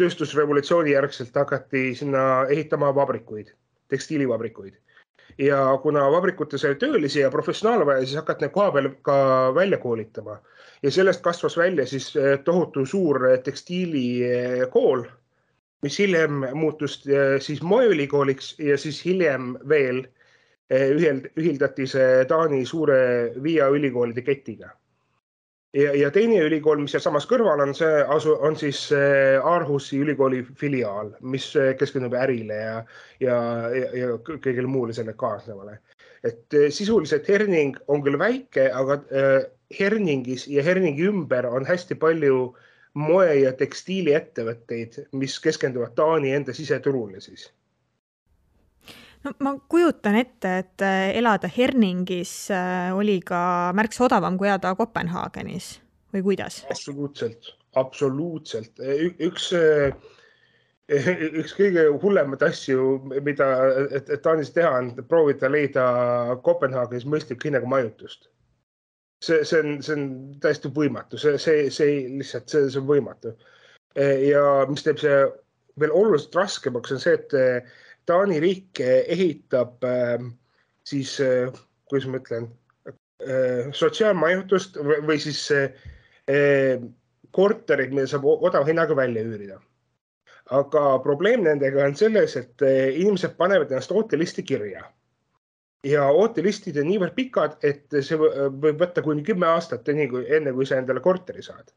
tööstusrevolutsiooni 0.00 0.94
järgselt 0.94 1.34
hakati 1.36 1.90
sinna 1.98 2.46
ehitama 2.52 2.94
vabrikuid, 2.94 3.52
tekstiilivabrikuid. 3.92 4.76
Ja 5.38 5.78
kuna 5.82 6.06
vabrikutes 6.12 6.64
oli 6.64 6.74
töölisi 6.80 7.20
ja 7.20 7.30
professionaale 7.30 7.86
vaja, 7.86 8.04
siis 8.04 8.16
hakati 8.16 8.46
neid 8.46 8.54
koha 8.54 8.70
peal 8.72 8.88
ka 9.04 9.16
välja 9.54 9.78
koolitama. 9.78 10.38
Ja 10.82 10.90
sellest 10.90 11.22
kasvas 11.24 11.56
välja 11.56 11.86
siis 11.86 12.08
eh, 12.16 12.38
tohutu 12.44 12.86
suur 12.86 13.20
eh, 13.30 13.38
tekstiilikool, 13.44 15.04
mis 15.82 15.98
hiljem 15.98 16.44
muutus 16.54 17.02
eh, 17.06 17.40
siis 17.40 17.62
moeülikooliks 17.62 18.54
ja 18.58 18.78
siis 18.78 19.02
hiljem 19.04 19.56
veel 19.68 20.06
ühild, 20.72 21.30
ühildati 21.38 21.86
see 21.86 22.24
Taani 22.28 22.64
suure 22.66 23.32
Via 23.42 23.68
ülikoolide 23.70 24.24
ketiga. 24.24 24.72
ja, 25.76 25.92
ja 25.94 26.10
teine 26.10 26.40
ülikool, 26.42 26.80
mis 26.82 26.94
sealsamas 26.96 27.26
kõrval 27.30 27.60
on, 27.62 27.74
see 27.74 28.02
asu, 28.16 28.36
on 28.40 28.56
siis 28.56 28.88
Aarhusi 28.92 29.98
ülikooli 30.00 30.42
filiaal, 30.56 31.12
mis 31.20 31.52
keskendub 31.78 32.14
ärile 32.14 32.54
ja, 32.54 32.78
ja, 33.20 33.36
ja, 33.74 33.90
ja 33.94 34.14
kõigele 34.24 34.66
muule 34.66 34.96
selle 34.96 35.12
kaasnevale. 35.12 35.78
et 36.24 36.56
sisuliselt 36.70 37.28
Herning 37.28 37.76
on 37.86 38.02
küll 38.02 38.18
väike, 38.18 38.70
aga 38.72 39.02
Herningis 39.78 40.46
ja 40.48 40.62
Herningi 40.62 41.06
ümber 41.06 41.46
on 41.46 41.66
hästi 41.66 41.94
palju 41.94 42.54
moe- 42.96 43.40
ja 43.42 43.52
tekstiiliettevõtteid, 43.52 45.06
mis 45.12 45.38
keskenduvad 45.42 45.94
Taani 45.98 46.32
enda 46.32 46.54
siseturule 46.56 47.20
siis. 47.20 47.50
No 49.26 49.34
ma 49.42 49.54
kujutan 49.68 50.18
ette, 50.20 50.52
et 50.62 50.84
äh, 50.86 51.10
elada 51.18 51.50
Herningis 51.50 52.34
äh, 52.54 52.92
oli 52.96 53.18
ka 53.26 53.72
märksa 53.76 54.06
odavam 54.06 54.38
kui 54.38 54.48
elada 54.48 54.74
Kopenhaagenis 54.78 55.76
või 56.14 56.22
kuidas? 56.30 56.62
absoluutselt, 56.70 57.54
absoluutselt, 57.74 58.84
üks 59.26 59.50
üks 60.86 61.54
kõige 61.58 61.88
hullemaid 62.02 62.44
asju, 62.46 62.82
mida 63.26 63.46
Taanis 64.22 64.52
teha, 64.54 64.70
on 64.78 64.92
proovida 65.10 65.50
leida 65.50 65.86
Kopenhaagenis 66.46 67.08
mõistliku 67.10 67.48
hinnaga 67.48 67.66
majutust. 67.66 68.28
see, 69.24 69.42
see 69.48 69.58
on, 69.64 69.82
see 69.82 69.96
on 69.96 70.06
täiesti 70.44 70.70
võimatu, 70.70 71.18
see, 71.18 71.38
see, 71.42 71.66
see 71.74 72.04
lihtsalt, 72.20 72.46
see, 72.52 72.68
see 72.70 72.78
on 72.80 72.86
võimatu. 72.86 73.34
ja 73.96 74.44
mis 74.70 74.86
teeb 74.86 75.00
see 75.02 75.18
veel 75.80 75.92
oluliselt 75.92 76.36
raskemaks, 76.36 76.92
on 76.92 77.02
see, 77.02 77.16
et 77.18 77.34
Taani 78.06 78.40
riik 78.42 78.80
ehitab 78.86 79.82
siis, 80.86 81.16
kuidas 81.90 82.06
ma 82.10 82.20
ütlen, 82.22 82.50
sotsiaalmajutust 83.74 84.78
või 84.78 85.16
siis 85.18 85.40
korterid, 87.34 87.96
mida 87.96 88.06
saab 88.06 88.28
odava 88.30 88.68
hinnaga 88.68 88.94
välja 88.94 89.24
üürida 89.26 89.58
aga 90.54 90.98
probleem 91.02 91.42
nendega 91.44 91.84
on 91.86 91.96
selles, 91.98 92.36
et 92.38 92.62
eh, 92.62 92.94
inimesed 93.00 93.34
panevad 93.38 93.72
ennast 93.72 93.92
ootelisti 93.92 94.42
kirja. 94.46 94.84
ja 95.86 96.06
ootelistid 96.10 96.78
on 96.80 96.88
niivõrd 96.88 97.14
pikad, 97.14 97.52
et 97.62 97.94
see 98.02 98.16
võib 98.18 98.80
võtta 98.80 99.04
kuni 99.06 99.22
kümme 99.22 99.46
aastat, 99.46 99.86
enne 99.88 100.08
kui, 100.10 100.24
enne 100.34 100.50
kui 100.52 100.66
sa 100.66 100.80
endale 100.80 101.00
korteri 101.00 101.44
saad. 101.46 101.70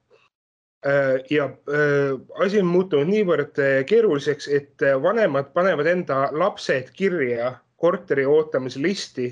Eh, 0.86 1.26
ja 1.30 1.46
eh, 1.50 2.14
asi 2.40 2.62
on 2.62 2.70
muutunud 2.72 3.10
niivõrd 3.12 3.58
keeruliseks, 3.90 4.48
et 4.48 4.86
vanemad 5.04 5.52
panevad 5.56 5.90
enda 5.92 6.30
lapsed 6.32 6.94
kirja 6.96 7.58
korteri 7.80 8.26
ootamise 8.26 8.80
listi 8.84 9.32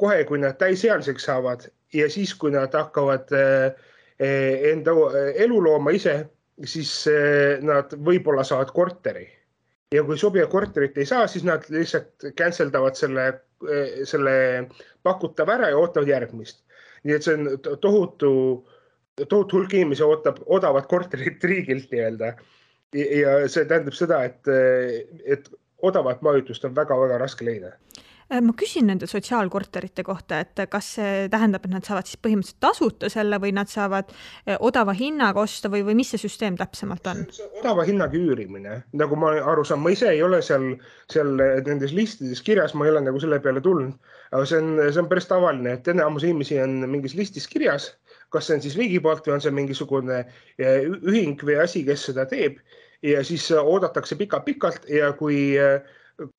kohe, 0.00 0.22
kui 0.24 0.38
nad 0.40 0.56
täisealiseks 0.56 1.26
saavad 1.28 1.66
ja 1.92 2.06
siis, 2.08 2.30
kui 2.34 2.48
nad 2.54 2.72
hakkavad 2.72 3.28
enda 4.16 4.94
elu 5.44 5.58
looma 5.66 5.92
ise 5.92 6.14
siis 6.64 6.94
nad 7.60 7.92
võib-olla 7.92 8.44
saavad 8.46 8.72
korteri 8.72 9.26
ja 9.94 10.04
kui 10.06 10.18
sobivat 10.18 10.50
korterit 10.50 10.98
ei 10.98 11.06
saa, 11.06 11.26
siis 11.26 11.44
nad 11.46 11.64
lihtsalt 11.68 12.30
cancel 12.38 12.70
davad 12.72 12.98
selle, 12.98 13.26
selle 14.08 14.34
pakutava 15.02 15.56
ära 15.58 15.70
ja 15.72 15.78
ootavad 15.78 16.08
järgmist. 16.08 16.62
nii 17.04 17.16
et 17.16 17.24
see 17.24 17.36
on 17.36 17.78
tohutu, 17.80 18.30
tohutu 19.28 19.58
hulk 19.58 19.74
inimesi 19.74 20.04
ootab 20.06 20.40
odavat 20.46 20.86
korterit 20.86 21.44
riigilt 21.44 21.90
nii-öelda. 21.92 22.34
ja 22.94 23.34
see 23.48 23.64
tähendab 23.70 23.94
seda, 23.94 24.24
et, 24.26 24.48
eh, 24.48 25.06
et 25.24 25.50
odavat 25.82 26.22
majutust 26.22 26.64
on 26.64 26.74
väga-väga 26.74 27.18
raske 27.22 27.44
leida 27.46 27.76
ma 28.30 28.52
küsin 28.54 28.86
nende 28.86 29.08
sotsiaalkorterite 29.10 30.04
kohta, 30.06 30.38
et 30.44 30.62
kas 30.70 30.92
see 30.96 31.26
tähendab, 31.32 31.64
et 31.66 31.72
nad 31.74 31.86
saavad 31.86 32.06
siis 32.06 32.20
põhimõtteliselt 32.22 32.60
tasuta 32.62 33.10
selle 33.10 33.40
või 33.42 33.50
nad 33.56 33.70
saavad 33.70 34.12
äh, 34.12 34.54
odava 34.62 34.94
hinnaga 34.96 35.42
osta 35.42 35.70
või, 35.72 35.82
või 35.88 35.96
mis 35.98 36.12
see 36.14 36.22
süsteem 36.22 36.58
täpsemalt 36.60 37.10
on? 37.10 37.24
odava 37.58 37.84
hinnaga 37.88 38.16
üürimine, 38.18 38.76
nagu 39.00 39.18
ma 39.18 39.32
aru 39.52 39.64
saan, 39.66 39.82
ma 39.82 39.90
ise 39.94 40.12
ei 40.12 40.22
ole 40.22 40.38
seal, 40.46 40.68
seal 41.10 41.34
nendes 41.66 41.94
listides 41.96 42.42
kirjas, 42.46 42.76
ma 42.78 42.86
ei 42.86 42.94
ole 42.94 43.02
nagu 43.08 43.22
selle 43.22 43.40
peale 43.42 43.62
tulnud. 43.64 43.98
aga 44.30 44.46
see 44.46 44.62
on, 44.62 44.76
see 44.86 45.02
on 45.02 45.10
päris 45.10 45.26
tavaline, 45.26 45.74
et 45.74 45.90
enamus 45.90 46.26
inimesi 46.28 46.60
on 46.62 46.78
mingis 46.92 47.18
listis 47.18 47.50
kirjas, 47.50 47.90
kas 48.30 48.48
see 48.48 48.58
on 48.58 48.62
siis 48.64 48.76
riigi 48.78 49.00
poolt 49.02 49.26
või 49.26 49.36
on 49.36 49.44
see 49.44 49.54
mingisugune 49.54 50.20
äh, 50.22 50.84
ühing 50.86 51.40
või 51.46 51.58
asi, 51.62 51.84
kes 51.86 52.08
seda 52.10 52.26
teeb. 52.30 52.60
Ja 53.06 53.22
siis 53.24 53.46
oodatakse 53.56 54.16
pikalt-pikalt 54.20 54.88
ja 54.92 55.12
kui 55.16 55.56
äh, 55.58 55.80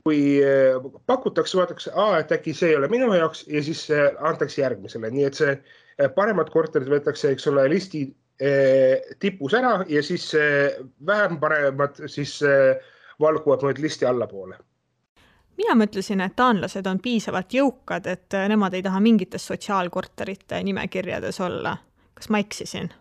kui 0.06 0.38
eh, 0.46 0.76
pakutakse, 1.10 1.58
vaadatakse, 1.58 1.90
et 2.20 2.34
äkki 2.36 2.54
see 2.54 2.70
ei 2.70 2.76
ole 2.78 2.86
minu 2.92 3.08
jaoks 3.18 3.48
ja 3.50 3.64
siis 3.66 3.88
antakse 4.22 4.62
järgmisele, 4.62 5.10
nii 5.10 5.26
et 5.26 5.40
see 5.40 5.56
paremad 6.14 6.52
korterid 6.54 6.92
võetakse, 6.92 7.32
eks 7.34 7.50
ole, 7.50 7.66
listi 7.74 8.04
tipus 9.22 9.56
ära 9.58 9.80
ja 9.90 10.04
siis 10.06 10.28
vähem 11.10 11.40
paremad 11.42 11.98
siis 12.06 12.36
valguvad 13.22 13.66
nüüd 13.66 13.82
listi 13.82 14.06
allapoole 14.06 14.62
mina 15.62 15.76
mõtlesin, 15.78 16.22
et 16.26 16.36
taanlased 16.36 16.88
on 16.90 17.00
piisavalt 17.04 17.54
jõukad, 17.54 18.08
et 18.10 18.38
nemad 18.50 18.74
ei 18.78 18.84
taha 18.86 19.02
mingites 19.04 19.46
sotsiaalkorterite 19.52 20.64
nimekirjades 20.64 21.40
olla. 21.42 21.78
kas 22.14 22.30
ma 22.30 22.42
eksisin? 22.42 22.92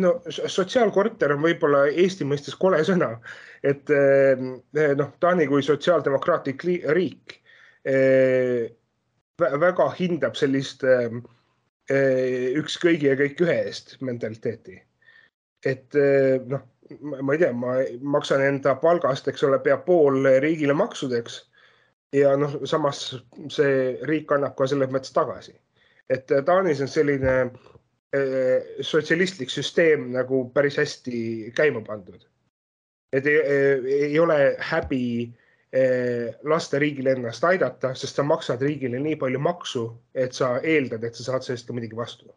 no 0.00 0.14
sotsiaalkorter 0.28 1.32
on 1.36 1.42
võib-olla 1.42 1.84
Eesti 1.86 2.26
mõistes 2.26 2.56
kole 2.58 2.82
sõna, 2.86 3.12
et 3.62 3.90
eh, 3.90 4.40
noh, 4.98 5.12
Taani 5.20 5.46
kui 5.50 5.62
sotsiaaldemokraatlik 5.62 6.64
riik 6.96 7.38
eh, 7.84 8.70
väga 9.38 9.88
hindab 9.98 10.38
sellist 10.38 10.84
üks 11.84 12.78
kõigi 12.80 13.10
ja 13.10 13.16
kõik 13.18 13.40
ühe 13.44 13.56
eest 13.66 13.98
mentaliteeti. 14.00 14.78
et 15.66 15.96
noh, 16.48 16.62
ma 17.20 17.34
ei 17.34 17.40
tea, 17.42 17.52
ma 17.52 17.74
maksan 18.16 18.40
enda 18.44 18.74
palgast, 18.80 19.28
eks 19.28 19.42
ole, 19.44 19.58
pea 19.58 19.76
pool 19.76 20.24
riigile 20.40 20.72
maksudeks 20.72 21.42
ja 22.14 22.36
noh, 22.38 22.60
samas 22.64 23.06
see 23.50 23.94
riik 24.08 24.32
annab 24.32 24.54
ka 24.56 24.66
selles 24.70 24.90
mõttes 24.94 25.12
tagasi. 25.14 25.54
et 26.08 26.30
Taanis 26.46 26.80
on 26.84 26.88
selline 26.88 27.34
Äh, 28.14 28.62
sotsialistlik 28.80 29.50
süsteem 29.50 30.10
nagu 30.14 30.44
päris 30.54 30.76
hästi 30.78 31.50
käima 31.56 31.80
pandud. 31.86 32.20
et 33.12 33.26
ei, 33.26 33.38
ei 34.10 34.18
ole 34.18 34.56
häbi 34.58 35.32
äh, 35.74 36.34
lasta 36.42 36.78
riigil 36.78 37.06
ennast 37.06 37.44
aidata, 37.44 37.92
sest 37.94 38.18
sa 38.18 38.22
maksad 38.26 38.62
riigile 38.62 38.98
nii 39.02 39.16
palju 39.18 39.38
maksu, 39.38 39.84
et 40.14 40.34
sa 40.34 40.58
eeldad, 40.62 41.04
et 41.04 41.14
sa 41.14 41.26
saad 41.26 41.46
sellest 41.46 41.66
ka 41.66 41.74
midagi 41.74 41.96
vastu 41.96 42.30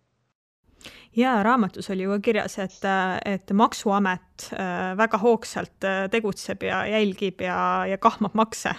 ja 1.17 1.35
raamatus 1.43 1.89
oli 1.93 2.07
ju 2.07 2.15
ka 2.15 2.19
kirjas, 2.29 2.57
et, 2.63 2.89
et 3.25 3.53
Maksuamet 3.53 4.49
äh, 4.53 4.97
väga 4.97 5.21
hoogsalt 5.21 5.89
tegutseb 6.11 6.63
ja 6.63 6.85
jälgib 6.89 7.41
ja, 7.41 7.59
ja 7.85 7.97
kahmab 8.01 8.33
makse 8.33 8.73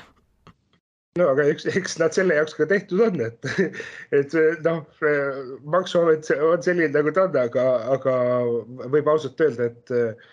no 1.16 1.28
aga 1.32 1.46
eks, 1.52 1.66
eks 1.78 1.96
nad 2.02 2.16
selle 2.16 2.36
jaoks 2.38 2.56
ka 2.58 2.66
tehtud 2.70 3.00
on, 3.06 3.22
et, 3.24 3.48
et 4.14 4.36
noh, 4.66 4.82
maksuamet 5.72 6.28
on 6.36 6.62
selline, 6.64 6.92
nagu 6.94 7.14
ta 7.14 7.26
on, 7.28 7.40
aga, 7.42 7.66
aga 7.96 8.18
võib 8.92 9.10
ausalt 9.10 9.40
öelda, 9.44 9.70
et, 9.72 10.28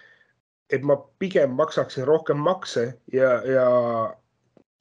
et 0.76 0.86
ma 0.86 1.00
pigem 1.22 1.56
maksaksin 1.58 2.08
rohkem 2.10 2.42
makse 2.44 2.90
ja, 3.14 3.32
ja 3.48 3.66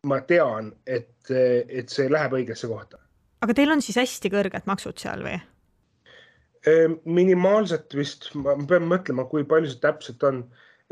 ma 0.05 0.21
tean, 0.29 0.75
et, 0.87 1.15
et 1.31 1.91
see 1.93 2.11
läheb 2.13 2.37
õigesse 2.41 2.69
kohta. 2.71 3.01
aga 3.45 3.57
teil 3.57 3.73
on 3.73 3.83
siis 3.85 4.01
hästi 4.01 4.33
kõrged 4.33 4.69
maksud 4.69 5.01
seal 5.01 5.25
või? 5.25 5.39
Ehm, 6.69 6.99
minimaalselt 7.05 7.93
vist, 7.97 8.31
ma 8.41 8.57
pean 8.69 8.87
mõtlema, 8.89 9.27
kui 9.29 9.45
palju 9.49 9.73
see 9.73 9.83
täpselt 9.83 10.23
on. 10.25 10.45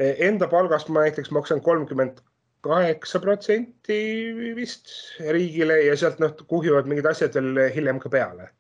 Enda 0.03 0.49
palgast 0.49 0.89
ma 0.93 1.05
näiteks 1.05 1.31
maksan 1.37 1.61
kolmkümmend 1.65 2.21
kaheksa 2.63 3.21
protsenti 3.21 3.99
vist 4.57 4.91
riigile 5.31 5.81
ja 5.83 5.97
sealt 5.99 6.21
noh, 6.23 6.35
kuhjuvad 6.49 6.91
mingid 6.91 7.09
asjad 7.11 7.35
veel 7.39 7.65
hiljem 7.75 7.99
ka 8.03 8.13
peale. 8.13 8.51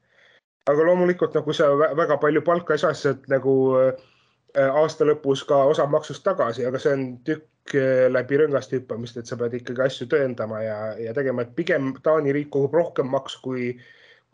aga 0.71 0.85
loomulikult 0.87 1.35
kui 1.45 1.55
sa 1.59 1.73
väga 1.75 2.17
palju 2.23 2.43
palka 2.47 2.75
ei 2.75 2.83
saa, 2.83 2.95
saad 2.95 3.25
nagu 3.31 3.55
äh, 3.79 4.69
aasta 4.83 5.07
lõpus 5.07 5.43
ka 5.47 5.59
osa 5.71 5.87
maksust 5.91 6.23
tagasi, 6.27 6.67
aga 6.67 6.79
see 6.83 6.93
on 6.99 7.07
tükk 7.27 7.75
äh, 7.79 8.07
läbi 8.11 8.39
rõngast 8.39 8.75
hüppamist, 8.75 9.19
et 9.19 9.31
sa 9.31 9.39
pead 9.39 9.57
ikkagi 9.59 9.83
asju 9.87 10.07
tõendama 10.13 10.63
ja, 10.63 10.79
ja 11.03 11.15
tegema, 11.19 11.43
et 11.43 11.55
pigem 11.59 11.95
Taani 12.03 12.35
riik 12.35 12.51
kogub 12.55 12.79
rohkem 12.79 13.11
maksu, 13.11 13.43
kui, 13.47 13.69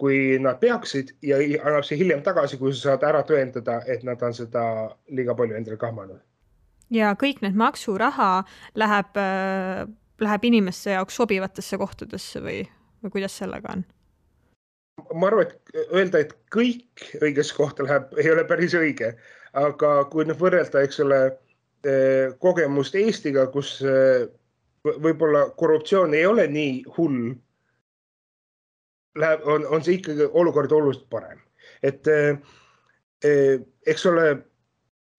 kui 0.00 0.20
nad 0.44 0.60
peaksid 0.60 1.14
ja 1.24 1.40
annab 1.62 1.88
see 1.88 2.00
hiljem 2.00 2.24
tagasi, 2.24 2.60
kui 2.60 2.76
sa 2.76 2.90
saad 2.90 3.08
ära 3.08 3.24
tõendada, 3.28 3.80
et 3.88 4.04
nad 4.04 4.24
on 4.24 4.36
seda 4.36 4.64
liiga 5.08 5.36
palju 5.36 5.60
endale 5.60 5.80
kahmanud 5.80 6.20
ja 6.94 7.12
kõik 7.18 7.42
need 7.44 7.56
maksuraha 7.58 8.30
läheb, 8.78 9.20
äh, 9.20 9.84
läheb 10.24 10.44
inimeste 10.48 10.96
jaoks 10.96 11.18
sobivatesse 11.20 11.78
kohtadesse 11.78 12.42
või, 12.44 12.62
või 13.02 13.16
kuidas 13.18 13.38
sellega 13.38 13.76
on? 13.76 13.84
ma 15.14 15.28
arvan, 15.28 15.46
et 15.46 15.76
öelda, 15.94 16.20
et 16.24 16.32
kõik 16.52 17.04
õigesse 17.22 17.54
kohta 17.54 17.84
läheb, 17.86 18.10
ei 18.18 18.32
ole 18.32 18.42
päris 18.48 18.74
õige, 18.74 19.12
aga 19.56 19.92
kui 20.10 20.26
nüüd 20.26 20.40
võrrelda, 20.40 20.82
eks 20.84 20.98
ole, 21.04 21.20
äh, 21.86 22.34
kogemust 22.42 22.96
Eestiga, 22.98 23.46
kus 23.52 23.76
äh, 23.86 24.26
võib-olla 24.88 25.48
korruptsioon 25.60 26.16
ei 26.18 26.26
ole 26.26 26.48
nii 26.50 26.82
hull, 26.96 27.30
läheb, 29.18 29.46
on, 29.46 29.66
on 29.70 29.84
see 29.86 30.00
ikkagi 30.00 30.26
olukord 30.32 30.72
oluliselt 30.72 31.08
parem, 31.10 31.40
et 31.82 32.06
eks 33.22 34.04
ole 34.06 34.24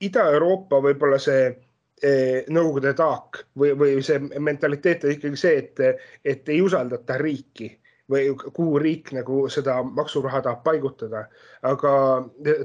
Ida-Euroopa 0.05 0.79
võib-olla 0.83 1.19
see 1.21 1.49
eh, 1.49 2.45
Nõukogude 2.47 2.93
taak 2.97 3.43
või, 3.59 3.73
või 3.79 3.99
see 4.05 4.19
mentaliteet 4.19 5.03
on 5.03 5.15
ikkagi 5.15 5.39
see, 5.39 5.57
et, 5.63 6.01
et 6.23 6.49
ei 6.49 6.61
usaldata 6.63 7.17
riiki 7.19 7.73
või 8.09 8.31
kuhu 8.33 8.79
riik 8.81 9.11
nagu 9.13 9.43
seda 9.53 9.79
maksuraha 9.83 10.41
tahab 10.41 10.63
paigutada. 10.65 11.27
aga 11.61 11.91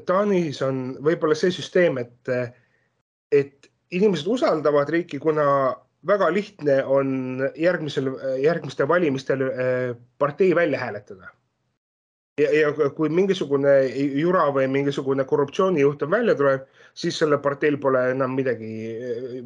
Taanis 0.07 0.63
on 0.65 0.97
võib-olla 1.05 1.37
see 1.37 1.53
süsteem, 1.53 1.99
et, 2.01 2.31
et 3.33 3.69
inimesed 3.91 4.31
usaldavad 4.31 4.89
riiki, 4.89 5.19
kuna 5.21 5.75
väga 6.07 6.31
lihtne 6.33 6.79
on 6.85 7.43
järgmisel, 7.61 8.15
järgmistel 8.41 8.89
valimistel 8.89 9.49
eh, 9.51 9.97
partei 10.19 10.55
välja 10.57 10.81
hääletada 10.81 11.35
ja, 12.41 12.51
ja 12.51 12.91
kui 12.97 13.09
mingisugune 13.09 13.75
jura 14.21 14.47
või 14.55 14.69
mingisugune 14.71 15.25
korruptsioonijuhtum 15.25 16.11
välja 16.11 16.35
tuleb, 16.39 16.65
siis 16.95 17.19
sellel 17.19 17.43
parteil 17.43 17.79
pole 17.83 18.09
enam 18.15 18.35
midagi 18.39 18.73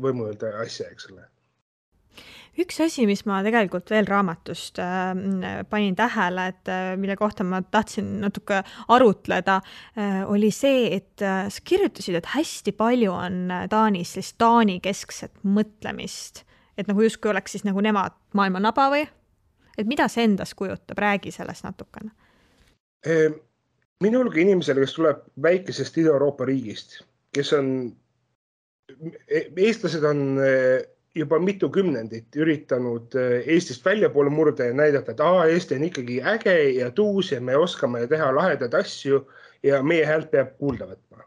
võimu 0.00 0.30
öelda 0.30 0.54
asja, 0.62 0.88
eks 0.92 1.10
ole 1.12 1.26
üks 2.58 2.80
asi, 2.82 3.04
mis 3.06 3.22
ma 3.28 3.38
tegelikult 3.46 3.90
veel 3.92 4.08
raamatust 4.08 4.80
äh, 4.82 5.60
panin 5.70 5.96
tähele, 5.98 6.48
et 6.52 6.70
äh, 6.72 6.92
mille 6.98 7.14
kohta 7.18 7.46
ma 7.46 7.60
tahtsin 7.62 8.16
natuke 8.24 8.62
arutleda 8.94 9.60
äh,, 9.60 10.24
oli 10.26 10.50
see, 10.54 10.88
et 10.96 11.22
äh, 11.22 11.46
sa 11.52 11.62
kirjutasid, 11.64 12.18
et 12.18 12.32
hästi 12.34 12.74
palju 12.78 13.14
on 13.14 13.52
Taanis 13.70 14.16
sellist 14.16 14.38
Taani 14.42 14.78
keskset 14.82 15.38
mõtlemist, 15.46 16.42
et 16.78 16.90
nagu 16.90 17.04
justkui 17.06 17.30
oleks 17.30 17.54
siis 17.54 17.66
nagu 17.68 17.82
nemad 17.84 18.16
maailma 18.34 18.62
naba 18.62 18.88
või? 18.94 19.06
et 19.78 19.86
mida 19.86 20.08
see 20.10 20.26
endast 20.26 20.58
kujutab, 20.58 20.98
räägi 20.98 21.30
sellest 21.30 21.62
natukene. 21.62 22.10
Ehm, 23.06 23.38
minulgi 24.02 24.42
inimesele, 24.42 24.82
kes 24.82 24.94
tuleb 24.96 25.24
väikesest 25.42 25.98
Ida-Euroopa 26.02 26.46
riigist, 26.48 27.00
kes 27.34 27.52
on, 27.54 27.68
e-, 29.28 29.46
eestlased 29.54 30.06
on 30.08 30.40
äh, 30.42 30.82
juba 31.14 31.38
mitu 31.38 31.70
kümnendit 31.70 32.36
üritanud 32.36 33.14
äh, 33.18 33.38
Eestist 33.54 33.84
väljapoole 33.86 34.30
murda 34.30 34.68
ja 34.68 34.74
näidata, 34.74 35.14
et 35.14 35.22
aa, 35.24 35.46
Eesti 35.46 35.78
on 35.78 35.86
ikkagi 35.88 36.20
äge 36.34 36.56
ja 36.78 36.90
tuus 36.90 37.32
ja 37.32 37.40
me 37.40 37.56
oskame 37.56 38.06
teha 38.10 38.30
lahedaid 38.34 38.74
asju 38.74 39.22
ja 39.62 39.82
meie 39.82 40.06
häält 40.06 40.30
peab 40.30 40.54
kuulda 40.58 40.90
võtma. 40.90 41.24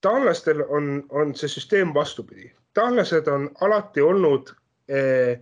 taanlastel 0.00 0.62
on, 0.68 1.04
on 1.08 1.34
see 1.34 1.48
süsteem 1.50 1.94
vastupidi. 1.94 2.52
taanlased 2.74 3.28
on 3.28 3.50
alati 3.60 4.00
olnud 4.00 4.52
eh, 4.88 5.40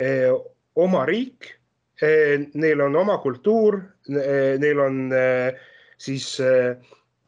eh, 0.00 0.30
oma 0.74 1.04
riik 1.06 1.59
neil 2.00 2.80
on 2.80 2.96
oma 2.96 3.18
kultuur 3.20 3.76
eh,, 4.08 4.56
neil 4.60 4.80
on 4.80 5.12
eh, 5.12 5.58
siis 6.00 6.32
eh, 6.40 6.78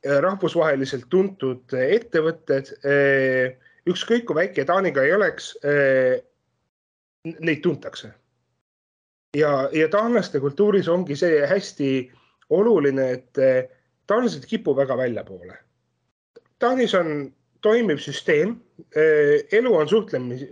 rahvusvaheliselt 0.03 1.07
tuntud 1.13 1.75
ettevõtted 1.77 2.73
eh, 2.89 3.59
ükskõik 3.89 4.25
kui 4.29 4.39
väike 4.39 4.65
Taaniga 4.67 5.05
ei 5.05 5.13
oleks 5.15 5.53
neid 7.23 7.61
tuntakse. 7.63 8.13
ja, 9.37 9.69
ja 9.73 9.89
taanlaste 9.89 10.41
kultuuris 10.41 10.89
ongi 10.89 11.17
see 11.17 11.45
hästi 11.47 11.91
oluline, 12.51 13.07
et 13.17 13.69
taanlased 14.07 14.45
ei 14.45 14.51
kipu 14.51 14.75
väga 14.77 14.97
väljapoole. 14.99 15.57
Taanis 16.59 16.95
on 16.95 17.33
toimiv 17.63 17.99
süsteem 18.03 18.57
elu 18.95 19.75
on 19.75 19.89
suhtlemis, 19.89 20.45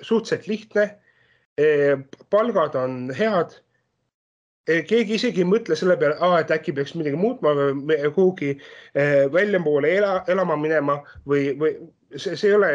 suhteliselt 0.00 0.46
lihtne. 0.46 0.86
Palgad 2.30 2.74
on 2.76 3.06
head 3.16 3.54
keegi 4.66 5.14
isegi 5.14 5.44
ei 5.44 5.48
mõtle 5.48 5.76
selle 5.78 5.94
peale, 5.96 6.18
et 6.40 6.50
äkki 6.50 6.74
peaks 6.74 6.96
midagi 6.98 7.16
muutma 7.16 7.52
või 7.54 7.96
kuhugi 8.14 8.56
väljapoole 9.32 9.92
ela, 9.94 10.18
elama 10.28 10.56
minema 10.58 10.98
või, 11.24 11.54
või 11.60 11.76
see, 12.16 12.34
see 12.34 12.50
ei 12.50 12.56
ole, 12.58 12.70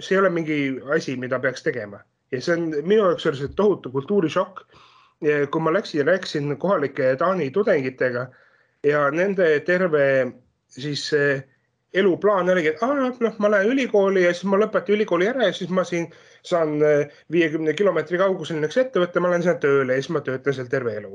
see 0.00 0.16
ei 0.16 0.22
ole 0.22 0.32
mingi 0.32 0.58
asi, 0.96 1.16
mida 1.20 1.38
peaks 1.44 1.62
tegema 1.62 2.00
ja 2.34 2.40
see 2.42 2.56
on 2.56 2.70
minu 2.82 3.02
jaoks 3.02 3.26
oli 3.30 3.40
see 3.40 3.52
tohutu 3.56 3.92
kultuurishokk. 3.94 4.64
kui 5.50 5.60
ma 5.62 5.72
läksin 5.72 5.98
ja 6.00 6.04
rääkisin 6.04 6.56
kohalike 6.58 7.16
Taani 7.16 7.50
tudengitega 7.50 8.26
ja 8.84 9.10
nende 9.10 9.60
terve 9.60 10.32
siis 10.68 11.10
eluplaan 11.94 12.50
oligi, 12.50 12.72
et 12.74 12.82
aa, 12.82 13.10
noh, 13.20 13.36
ma 13.38 13.50
lähen 13.50 13.70
ülikooli 13.74 14.24
ja 14.24 14.32
siis 14.34 14.48
ma 14.50 14.58
lõpetan 14.58 14.96
ülikooli 14.96 15.28
ära 15.30 15.48
ja 15.48 15.54
siis 15.56 15.70
ma 15.70 15.84
siin 15.86 16.08
saan 16.42 16.80
viiekümne 17.32 17.74
kilomeetri 17.78 18.18
kaugusel 18.18 18.66
üks 18.66 18.80
ettevõte, 18.82 19.22
ma 19.22 19.30
lähen 19.30 19.46
sinna 19.46 19.60
tööle 19.62 19.96
ja 19.96 20.02
siis 20.02 20.14
ma 20.16 20.24
töötan 20.26 20.56
seal 20.56 20.70
terve 20.72 20.96
elu. 20.98 21.14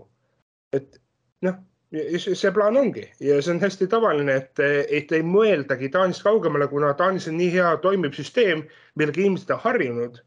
et 0.73 1.01
noh 1.43 1.59
see 1.91 2.51
plaan 2.53 2.77
ongi 2.77 3.03
ja 3.19 3.41
see 3.41 3.55
on 3.55 3.61
hästi 3.61 3.87
tavaline, 3.89 4.35
et, 4.35 4.59
et 4.89 5.11
ei 5.11 5.23
mõeldagi 5.25 5.89
Taanist 5.89 6.23
kaugemale, 6.23 6.67
kuna 6.69 6.93
Taanis 6.93 7.27
on 7.27 7.37
nii 7.39 7.49
hea 7.55 7.71
toimiv 7.81 8.13
süsteem, 8.13 8.67
millega 8.95 9.21
inimesed 9.21 9.49
on 9.55 9.63
harjunud. 9.63 10.19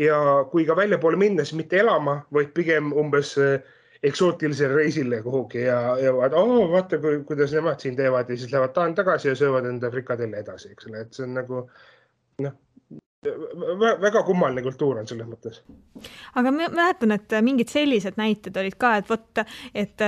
ja 0.00 0.16
kui 0.50 0.64
ka 0.68 0.76
väljapoole 0.76 1.16
minna, 1.16 1.44
siis 1.44 1.56
mitte 1.56 1.78
elama, 1.80 2.18
vaid 2.32 2.50
pigem 2.52 2.92
umbes 2.92 3.36
eh, 3.40 3.60
eksootilisele 4.02 4.74
reisile 4.74 5.22
kuhugi 5.22 5.64
ja, 5.64 5.80
ja 6.02 6.12
oh,, 6.12 6.70
vaata, 6.72 7.00
kuidas 7.26 7.52
nemad 7.56 7.80
siin 7.80 7.96
teevad 7.96 8.30
ja 8.30 8.36
siis 8.36 8.52
lähevad 8.52 8.74
Taani 8.76 8.94
tagasi 8.94 9.28
ja 9.28 9.34
söövad 9.34 9.66
enda 9.68 9.90
frikadelle 9.90 10.42
edasi, 10.44 10.72
eks 10.72 10.90
ole, 10.90 11.00
et 11.06 11.16
see 11.16 11.26
on 11.26 11.36
nagu 11.40 11.64
noh 12.44 12.56
väga 14.00 14.22
kummaline 14.26 14.62
kultuur 14.62 14.98
on 15.00 15.08
selles 15.08 15.26
mõttes. 15.28 15.60
aga 16.34 16.52
ma 16.52 16.68
mäletan, 16.70 17.14
et 17.16 17.36
mingid 17.42 17.72
sellised 17.72 18.18
näited 18.20 18.56
olid 18.56 18.76
ka, 18.78 18.96
et 19.00 19.08
vot, 19.10 19.42
et, 19.74 20.04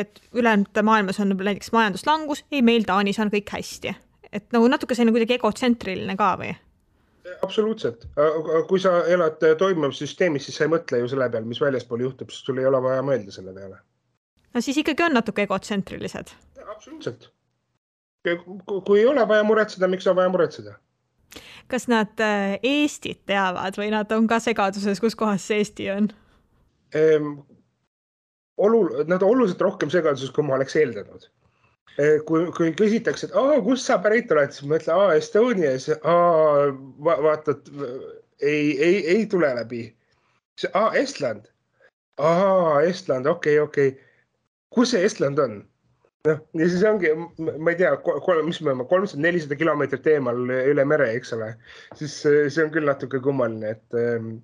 et 0.00 0.20
ülejäänud 0.34 0.82
maailmas 0.82 1.20
on 1.20 1.34
näiteks 1.34 1.72
majanduslangus, 1.72 2.44
ei, 2.52 2.62
meil 2.62 2.86
Taanis 2.86 3.18
on 3.18 3.32
kõik 3.32 3.50
hästi. 3.56 3.94
et 4.32 4.46
nagu 4.52 4.68
natuke 4.68 4.94
selline 4.94 5.14
kuidagi 5.16 5.38
egotsentriline 5.38 6.16
ka 6.20 6.34
või? 6.40 6.54
Absoluutselt, 7.42 8.06
kui 8.68 8.80
sa 8.80 8.98
elad 9.10 9.42
toimivas 9.58 9.98
süsteemis, 10.02 10.46
siis 10.46 10.58
sa 10.58 10.66
ei 10.66 10.72
mõtle 10.72 11.00
ju 11.02 11.10
selle 11.12 11.28
peale, 11.32 11.48
mis 11.48 11.60
väljaspool 11.60 12.04
juhtub, 12.04 12.32
sest 12.32 12.50
sul 12.50 12.60
ei 12.60 12.68
ole 12.68 12.80
vaja 12.84 13.04
mõelda 13.06 13.34
selle 13.34 13.54
peale. 13.56 13.78
no 14.54 14.64
siis 14.64 14.80
ikkagi 14.82 15.06
on 15.06 15.16
natuke 15.18 15.46
egotsentrilised. 15.48 16.34
absoluutselt. 16.66 17.30
kui 18.84 19.00
ei 19.00 19.06
ole 19.06 19.28
vaja 19.28 19.44
muretseda, 19.44 19.88
miks 19.88 20.06
on 20.06 20.16
vaja 20.16 20.28
muretseda? 20.28 20.76
kas 21.68 21.88
nad 21.88 22.20
äh, 22.20 22.58
Eestit 22.62 23.24
teavad 23.26 23.76
või 23.80 23.90
nad 23.94 24.12
on 24.12 24.28
ka 24.28 24.38
segaduses, 24.40 25.00
kus 25.00 25.16
kohas 25.16 25.46
see 25.48 25.62
Eesti 25.62 25.90
on 25.90 26.12
ehm,? 26.94 27.34
olu-, 28.56 29.04
nad 29.08 29.22
on 29.22 29.30
oluliselt 29.30 29.60
rohkem 29.60 29.90
segaduses, 29.90 30.30
kui 30.30 30.44
ma 30.46 30.58
oleks 30.58 30.76
eeldanud. 30.76 31.28
Äh, 31.94 32.18
kui, 32.26 32.48
kui 32.56 32.72
küsitakse, 32.74 33.28
et 33.28 33.34
aa, 33.38 33.60
kust 33.62 33.86
sa 33.86 34.00
pärit 34.02 34.32
oled, 34.34 34.50
siis 34.50 34.66
ma 34.66 34.80
ütlen, 34.80 34.96
aa, 34.98 35.18
Estonia, 35.20 35.74
siis 35.78 36.00
aa 36.02 36.72
va, 37.06 37.14
vaata, 37.22 37.54
ei, 38.42 38.72
ei, 38.82 38.96
ei 39.12 39.26
tule 39.30 39.52
läbi. 39.54 39.84
aa, 40.72 40.88
Estland. 40.98 41.46
aa, 42.18 42.80
Estland, 42.82 43.30
okei 43.30 43.60
okay,, 43.60 43.68
okei 43.68 43.94
okay.. 43.94 44.10
kus 44.74 44.90
see 44.90 45.04
Estland 45.06 45.38
on? 45.38 45.62
noh, 46.26 46.42
ja 46.58 46.68
siis 46.72 46.82
ongi, 46.88 47.14
ma 47.38 47.70
ei 47.70 47.78
tea, 47.78 47.94
kolm, 48.02 48.42
mis 48.48 48.58
me 48.62 48.72
oleme, 48.72 48.88
kolmsada, 48.90 49.22
nelisada 49.22 49.58
kilomeetrit 49.60 50.10
eemal 50.16 50.42
üle 50.50 50.88
mere, 50.88 51.12
eks 51.14 51.34
ole. 51.36 51.52
siis 52.00 52.16
see 52.24 52.64
on 52.64 52.74
küll 52.74 52.90
natuke 52.90 53.22
kummaline, 53.22 53.74
et, 53.76 53.98
ehm, 54.02 54.36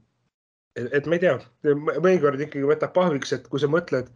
et, 0.78 0.90
et 1.00 1.10
ma 1.10 1.18
ei 1.18 1.26
tea, 1.26 1.38
mõnikord 1.90 2.46
ikkagi 2.46 2.68
võtab 2.68 2.94
pahviks, 2.94 3.34
et 3.34 3.50
kui 3.50 3.62
sa 3.62 3.70
mõtled, 3.72 4.12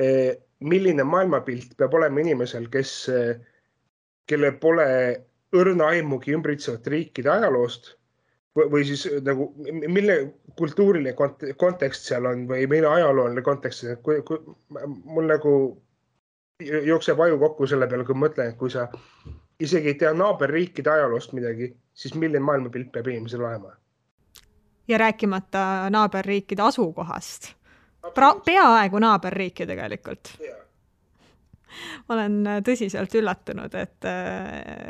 eh, 0.00 0.38
milline 0.60 1.04
maailmapilt 1.04 1.76
peab 1.78 1.94
olema 1.94 2.20
inimesel, 2.20 2.66
kes, 2.72 2.92
kellel 4.28 4.56
pole 4.60 4.88
õrna 5.56 5.92
aimugi 5.94 6.34
ümbritsevate 6.36 6.92
riikide 6.92 7.30
ajaloost 7.32 7.94
või 8.58 8.82
siis 8.84 9.04
nagu, 9.22 9.52
mille 9.70 10.16
kultuuriline 10.58 11.14
kontekst 11.56 12.08
seal 12.08 12.26
on 12.26 12.46
või 12.48 12.66
mille 12.70 12.88
ajalooline 12.90 13.42
kontekst, 13.46 13.86
kui, 14.02 14.22
kui 14.26 14.40
mul 15.04 15.28
nagu 15.30 15.52
jookseb 16.58 17.20
aju 17.20 17.38
kokku 17.38 17.68
selle 17.70 17.86
peale, 17.86 18.04
kui 18.04 18.18
mõtlen, 18.18 18.50
et 18.50 18.58
kui 18.58 18.72
sa 18.74 18.88
isegi 19.62 19.92
ei 19.92 19.98
tea 20.00 20.10
naaberriikide 20.14 20.90
ajaloost 20.90 21.34
midagi, 21.38 21.70
siis 21.94 22.16
milline 22.18 22.42
maailmapilt 22.42 22.90
peab 22.92 23.12
inimesel 23.12 23.46
olema? 23.46 23.76
ja 24.88 24.98
rääkimata 24.98 25.90
naaberriikide 25.90 26.62
asukohast. 26.62 27.52
Peaaegu 28.44 29.00
naaberriik 29.02 29.60
ju 29.60 29.66
tegelikult. 29.68 30.32
ma 32.08 32.14
olen 32.16 32.38
tõsiselt 32.66 33.14
üllatunud, 33.20 33.74
et, 33.78 34.06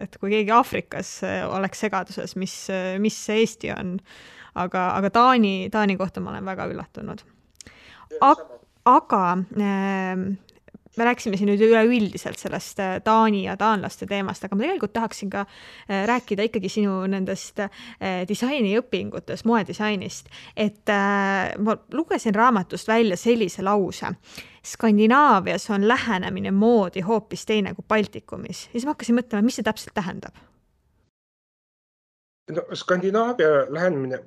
et 0.03 0.19
kui 0.21 0.31
keegi 0.31 0.53
Aafrikas 0.55 1.13
oleks 1.51 1.81
segaduses, 1.85 2.37
mis, 2.37 2.55
mis 3.03 3.19
Eesti 3.35 3.73
on, 3.75 3.97
aga, 4.55 4.91
aga 4.97 5.11
Taani, 5.11 5.71
Taani 5.75 5.97
kohta 5.99 6.23
ma 6.23 6.31
olen 6.35 6.47
väga 6.47 6.69
üllatunud. 6.71 7.25
aga 8.89 9.25
äh, 9.59 10.23
me 10.99 11.07
rääkisime 11.07 11.39
siin 11.39 11.51
nüüd 11.53 11.63
üleüldiselt 11.63 12.39
sellest 12.41 12.81
äh, 12.83 12.99
Taani 13.05 13.45
ja 13.45 13.57
taanlaste 13.57 14.07
teemast, 14.07 14.45
aga 14.45 14.57
ma 14.57 14.65
tegelikult 14.65 14.93
tahaksin 14.97 15.31
ka 15.31 15.45
äh, 15.45 16.05
rääkida 16.09 16.47
ikkagi 16.49 16.71
sinu 16.73 17.01
nendest 17.11 17.63
äh, 17.63 17.71
disainiõpingutest, 18.29 19.47
moedisainist. 19.49 20.29
et 20.57 20.91
ma 21.59 21.77
lugesin 21.93 22.35
raamatust 22.35 22.89
välja 22.89 23.17
sellise 23.17 23.63
lause. 23.63 24.13
Skandinaavias 24.65 25.71
on 25.71 25.89
lähenemine 25.89 26.51
moodi 26.51 27.01
hoopis 27.01 27.47
teine 27.47 27.75
kui 27.75 27.85
Baltikumis 27.89 28.67
ja 28.67 28.73
siis 28.73 28.85
ma 28.85 28.95
hakkasin 28.97 29.19
mõtlema, 29.21 29.45
mis 29.47 29.61
see 29.61 29.67
täpselt 29.67 29.95
tähendab? 29.95 30.35
no 32.53 32.65
Skandinaavia 32.75 33.67
lähenemine 33.69 34.19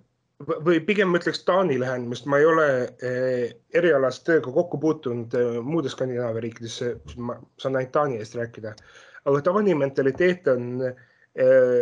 või 0.48 0.80
pigem 0.86 1.12
ma 1.12 1.20
ütleks 1.22 1.44
Taani 1.48 1.78
lähenemist, 1.80 2.28
ma 2.30 2.40
ei 2.42 2.46
ole 2.48 2.68
eh, 3.04 3.54
erialast 3.78 4.24
tööga 4.28 4.54
kokku 4.54 4.80
puutunud 4.82 5.34
eh, 5.38 5.58
muudes 5.64 5.96
Skandinaavia 5.96 6.44
riikides, 6.46 6.78
ma 7.18 7.38
saan 7.62 7.80
ainult 7.80 7.94
Taani 7.96 8.20
eest 8.22 8.38
rääkida. 8.40 8.76
aga 9.26 9.42
Taani 9.42 9.76
mentaliteet 9.76 10.48
on 10.48 10.86
eh, 10.86 11.82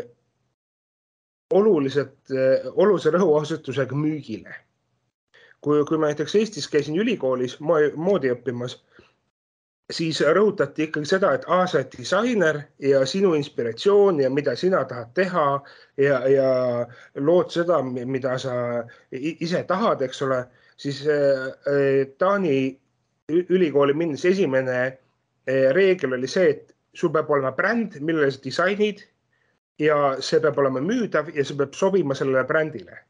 oluliselt 1.49 2.31
eh,, 2.31 2.67
olulise 2.73 3.13
rõhuasetusega 3.15 3.95
müügile. 3.95 4.55
kui, 5.61 5.83
kui 5.85 5.97
ma 5.97 6.07
näiteks 6.07 6.35
Eestis 6.35 6.67
käisin 6.71 6.95
ülikoolis 6.95 7.57
moodi 7.59 8.31
õppimas, 8.31 8.77
siis 9.89 10.21
rõhutati 10.21 10.86
ikkagi 10.86 11.10
seda, 11.10 11.32
et 11.34 11.45
aa, 11.49 11.65
sa 11.67 11.80
oled 11.80 11.93
disainer 11.97 12.60
ja 12.84 13.02
sinu 13.10 13.34
inspiratsioon 13.38 14.21
ja 14.21 14.30
mida 14.30 14.54
sina 14.58 14.84
tahad 14.89 15.13
teha 15.17 15.45
ja, 15.97 16.19
ja 16.30 16.49
lood 17.25 17.49
seda, 17.54 17.82
mida 17.84 18.38
sa 18.41 18.54
ise 19.12 19.63
tahad, 19.67 20.04
eks 20.06 20.21
ole, 20.28 20.43
siis 20.78 21.02
äh, 21.10 22.06
Taani 22.17 22.60
ülikooli 23.30 23.93
minnes 23.97 24.25
esimene 24.25 24.78
äh, 24.86 25.69
reegel 25.73 26.13
oli 26.13 26.30
see, 26.30 26.54
et 26.54 26.75
sul 26.93 27.13
peab 27.13 27.30
olema 27.34 27.52
bränd, 27.58 27.97
millele 28.02 28.30
sa 28.32 28.43
disainid 28.43 29.02
ja 29.82 29.97
see 30.21 30.41
peab 30.43 30.62
olema 30.62 30.84
müüdav 30.86 31.34
ja 31.34 31.45
see 31.45 31.58
peab 31.58 31.73
sobima 31.73 32.17
sellele 32.17 32.45
brändile. 32.45 33.06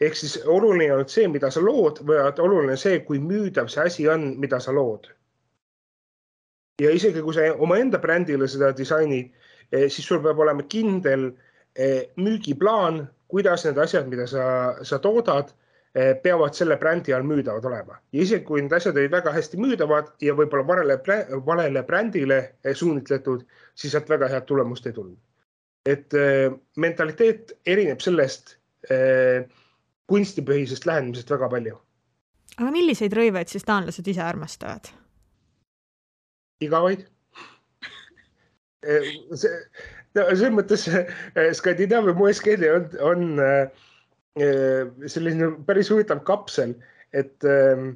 ehk 0.00 0.16
siis 0.16 0.36
oluline 0.44 0.92
on 0.92 1.08
see, 1.08 1.28
mida 1.28 1.50
sa 1.50 1.60
lood, 1.60 2.02
vaid 2.08 2.40
oluline 2.40 2.76
see, 2.76 2.98
kui 3.04 3.20
müüdav 3.20 3.68
see 3.72 3.84
asi 3.84 4.08
on, 4.08 4.34
mida 4.40 4.60
sa 4.60 4.72
lood 4.72 5.08
ja 6.82 6.92
isegi 6.92 7.22
kui 7.24 7.34
sa 7.34 7.50
omaenda 7.62 8.00
brändile 8.02 8.48
seda 8.50 8.72
disainid, 8.76 9.30
eh, 9.72 9.86
siis 9.92 10.06
sul 10.08 10.22
peab 10.24 10.40
olema 10.44 10.64
kindel 10.68 11.30
eh, 11.74 12.08
müügiplaan, 12.20 13.04
kuidas 13.32 13.64
need 13.66 13.78
asjad, 13.82 14.08
mida 14.12 14.26
sa, 14.30 14.48
sa 14.86 14.98
toodad, 15.02 15.52
eh, 15.96 16.12
peavad 16.22 16.56
selle 16.56 16.76
brändi 16.80 17.14
all 17.16 17.26
müüdavad 17.26 17.64
olema. 17.64 18.00
ja 18.12 18.22
isegi 18.22 18.44
kui 18.44 18.62
need 18.62 18.76
asjad 18.76 18.96
olid 18.96 19.14
väga 19.14 19.32
hästi 19.32 19.60
müüdavad 19.60 20.12
ja 20.20 20.34
võib-olla 20.36 20.66
valele, 20.66 20.98
valele 21.46 21.82
brändile 21.82 22.40
suunitletud, 22.74 23.46
siis 23.74 23.96
sealt 23.96 24.12
väga 24.12 24.28
head 24.28 24.46
tulemust 24.46 24.86
ei 24.86 24.92
tulnud. 24.92 25.18
et 25.86 26.12
mentaliteet 26.76 27.52
erineb 27.66 28.00
sellest 28.02 28.56
kunstipõhisest 30.10 30.86
lähenemisest 30.86 31.30
väga 31.30 31.48
palju. 31.48 31.78
aga 32.58 32.70
milliseid 32.70 33.14
rõivaid 33.14 33.48
siis 33.48 33.64
taanlased 33.64 34.06
ise 34.06 34.22
armastavad? 34.22 35.05
Igavaid 36.64 37.04
see, 38.86 39.52
no 40.16 40.24
selles 40.30 40.54
mõttes 40.54 40.86
eh, 40.90 41.52
Skandinaavia 41.56 42.16
moeskeene 42.16 42.72
on, 42.72 42.88
on 43.04 43.24
eh, 43.42 44.90
selline 45.10 45.52
päris 45.68 45.90
huvitav 45.92 46.22
kapsel, 46.28 46.76
et 47.16 47.46
eh, 47.48 47.86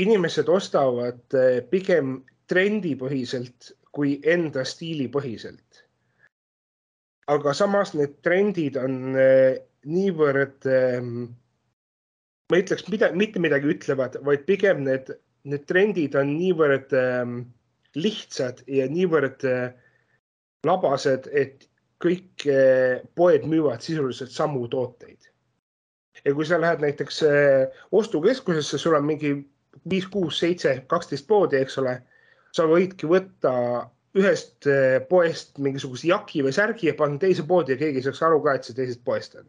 inimesed 0.00 0.48
ostavad 0.48 1.38
pigem 1.72 2.20
trendipõhiselt 2.50 3.72
kui 3.94 4.18
enda 4.26 4.64
stiilipõhiselt. 4.66 5.84
aga 7.30 7.52
samas 7.54 7.92
need 7.94 8.16
trendid 8.26 8.76
on 8.78 9.14
niivõrd, 9.86 10.66
ma 10.66 12.56
ei 12.56 12.62
ütleks 12.64 12.88
mida, 12.90 13.10
mitte 13.14 13.42
midagi 13.42 13.70
ütlevad, 13.70 14.16
vaid 14.26 14.42
pigem 14.46 14.82
need 14.86 15.12
need 15.44 15.64
trendid 15.68 16.16
on 16.18 16.34
niivõrd 16.36 16.92
äh, 16.96 17.40
lihtsad 17.98 18.62
ja 18.70 18.86
niivõrd 18.90 19.44
äh, 19.48 19.72
labased, 20.66 21.28
et 21.32 21.66
kõik 22.02 22.46
äh, 22.48 23.00
poed 23.18 23.46
müüvad 23.48 23.82
sisuliselt 23.84 24.32
samu 24.34 24.66
tooteid. 24.68 25.18
ja 26.24 26.34
kui 26.36 26.44
sa 26.44 26.60
lähed 26.60 26.82
näiteks 26.84 27.22
äh, 27.22 27.80
ostukeskusesse, 27.92 28.78
sul 28.78 28.94
on 28.94 29.06
mingi 29.06 29.32
viis, 29.88 30.06
kuus, 30.06 30.38
seitse, 30.38 30.82
kaksteist 30.86 31.26
poodi, 31.26 31.56
eks 31.56 31.78
ole, 31.78 32.00
sa 32.52 32.66
võidki 32.66 33.08
võtta 33.08 33.52
ühest 34.18 34.66
poest 35.08 35.58
mingisuguse 35.62 36.08
jaki 36.08 36.42
või 36.42 36.52
särgi 36.52 36.88
ja 36.88 36.96
panna 36.98 37.18
teise 37.22 37.44
poodi 37.46 37.76
ja 37.76 37.78
keegi 37.78 38.00
ei 38.00 38.04
saaks 38.04 38.22
aru 38.26 38.40
ka, 38.42 38.56
et 38.56 38.66
see 38.66 38.74
teisest 38.74 39.04
poest 39.06 39.36
on. 39.38 39.46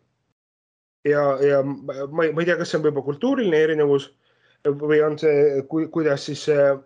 ja, 1.09 1.23
ja 1.41 1.63
ma, 1.65 2.05
ma 2.07 2.25
ei 2.29 2.45
tea, 2.45 2.59
kas 2.59 2.69
see 2.69 2.77
on 2.77 2.85
võib-olla 2.85 3.07
kultuuriline 3.09 3.63
erinevus 3.65 4.11
või 4.65 5.01
on 5.05 5.17
see, 5.19 5.63
kuidas 5.67 6.25
siis 6.25 6.45
äh, 6.49 6.77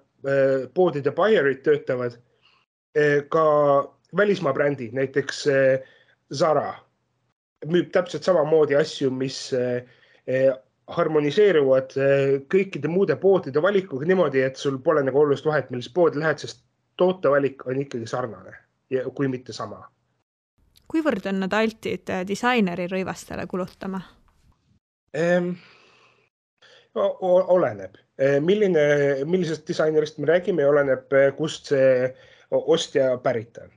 poodide 0.74 1.12
buyer'id 1.12 1.64
töötavad. 1.66 2.18
Äh, 2.98 3.26
ka 3.30 3.46
välismaa 4.18 4.54
brändid, 4.54 4.94
näiteks 4.96 5.48
äh, 5.48 5.80
Zara 6.34 6.74
müüb 7.66 7.90
täpselt 7.94 8.24
samamoodi 8.24 8.76
asju, 8.78 9.10
mis 9.10 9.38
harmoniseeruvad 10.96 11.96
kõikide 12.52 12.90
muude 12.92 13.16
poodide 13.18 13.62
valikuga 13.62 14.06
niimoodi, 14.06 14.44
et 14.46 14.60
sul 14.60 14.78
pole 14.86 15.02
nagu 15.06 15.18
olulist 15.22 15.48
vahet, 15.48 15.72
millisesse 15.72 15.94
poodi 15.96 16.22
lähed, 16.22 16.44
sest 16.44 16.62
tootevalik 16.98 17.66
on 17.66 17.80
ikkagi 17.82 18.06
sarnane 18.10 18.54
ja 18.94 19.06
kui 19.10 19.30
mitte 19.32 19.54
sama. 19.54 19.82
kuivõrd 20.92 21.26
on 21.32 21.40
nad 21.46 21.54
altid 21.58 22.12
disaineri 22.28 22.86
rõivastele 22.92 23.48
kulutama 23.50 24.02
ehm,? 25.14 25.56
Oleneb, 26.96 27.98
eh, 28.18 28.40
milline, 28.40 29.26
millisest 29.26 29.68
disainerist 29.68 30.18
me 30.18 30.28
räägime, 30.28 30.66
oleneb, 30.68 31.12
eh, 31.14 31.32
kust 31.36 31.72
see 31.72 32.14
ostja 32.52 33.18
pärit 33.24 33.58
on. 33.58 33.72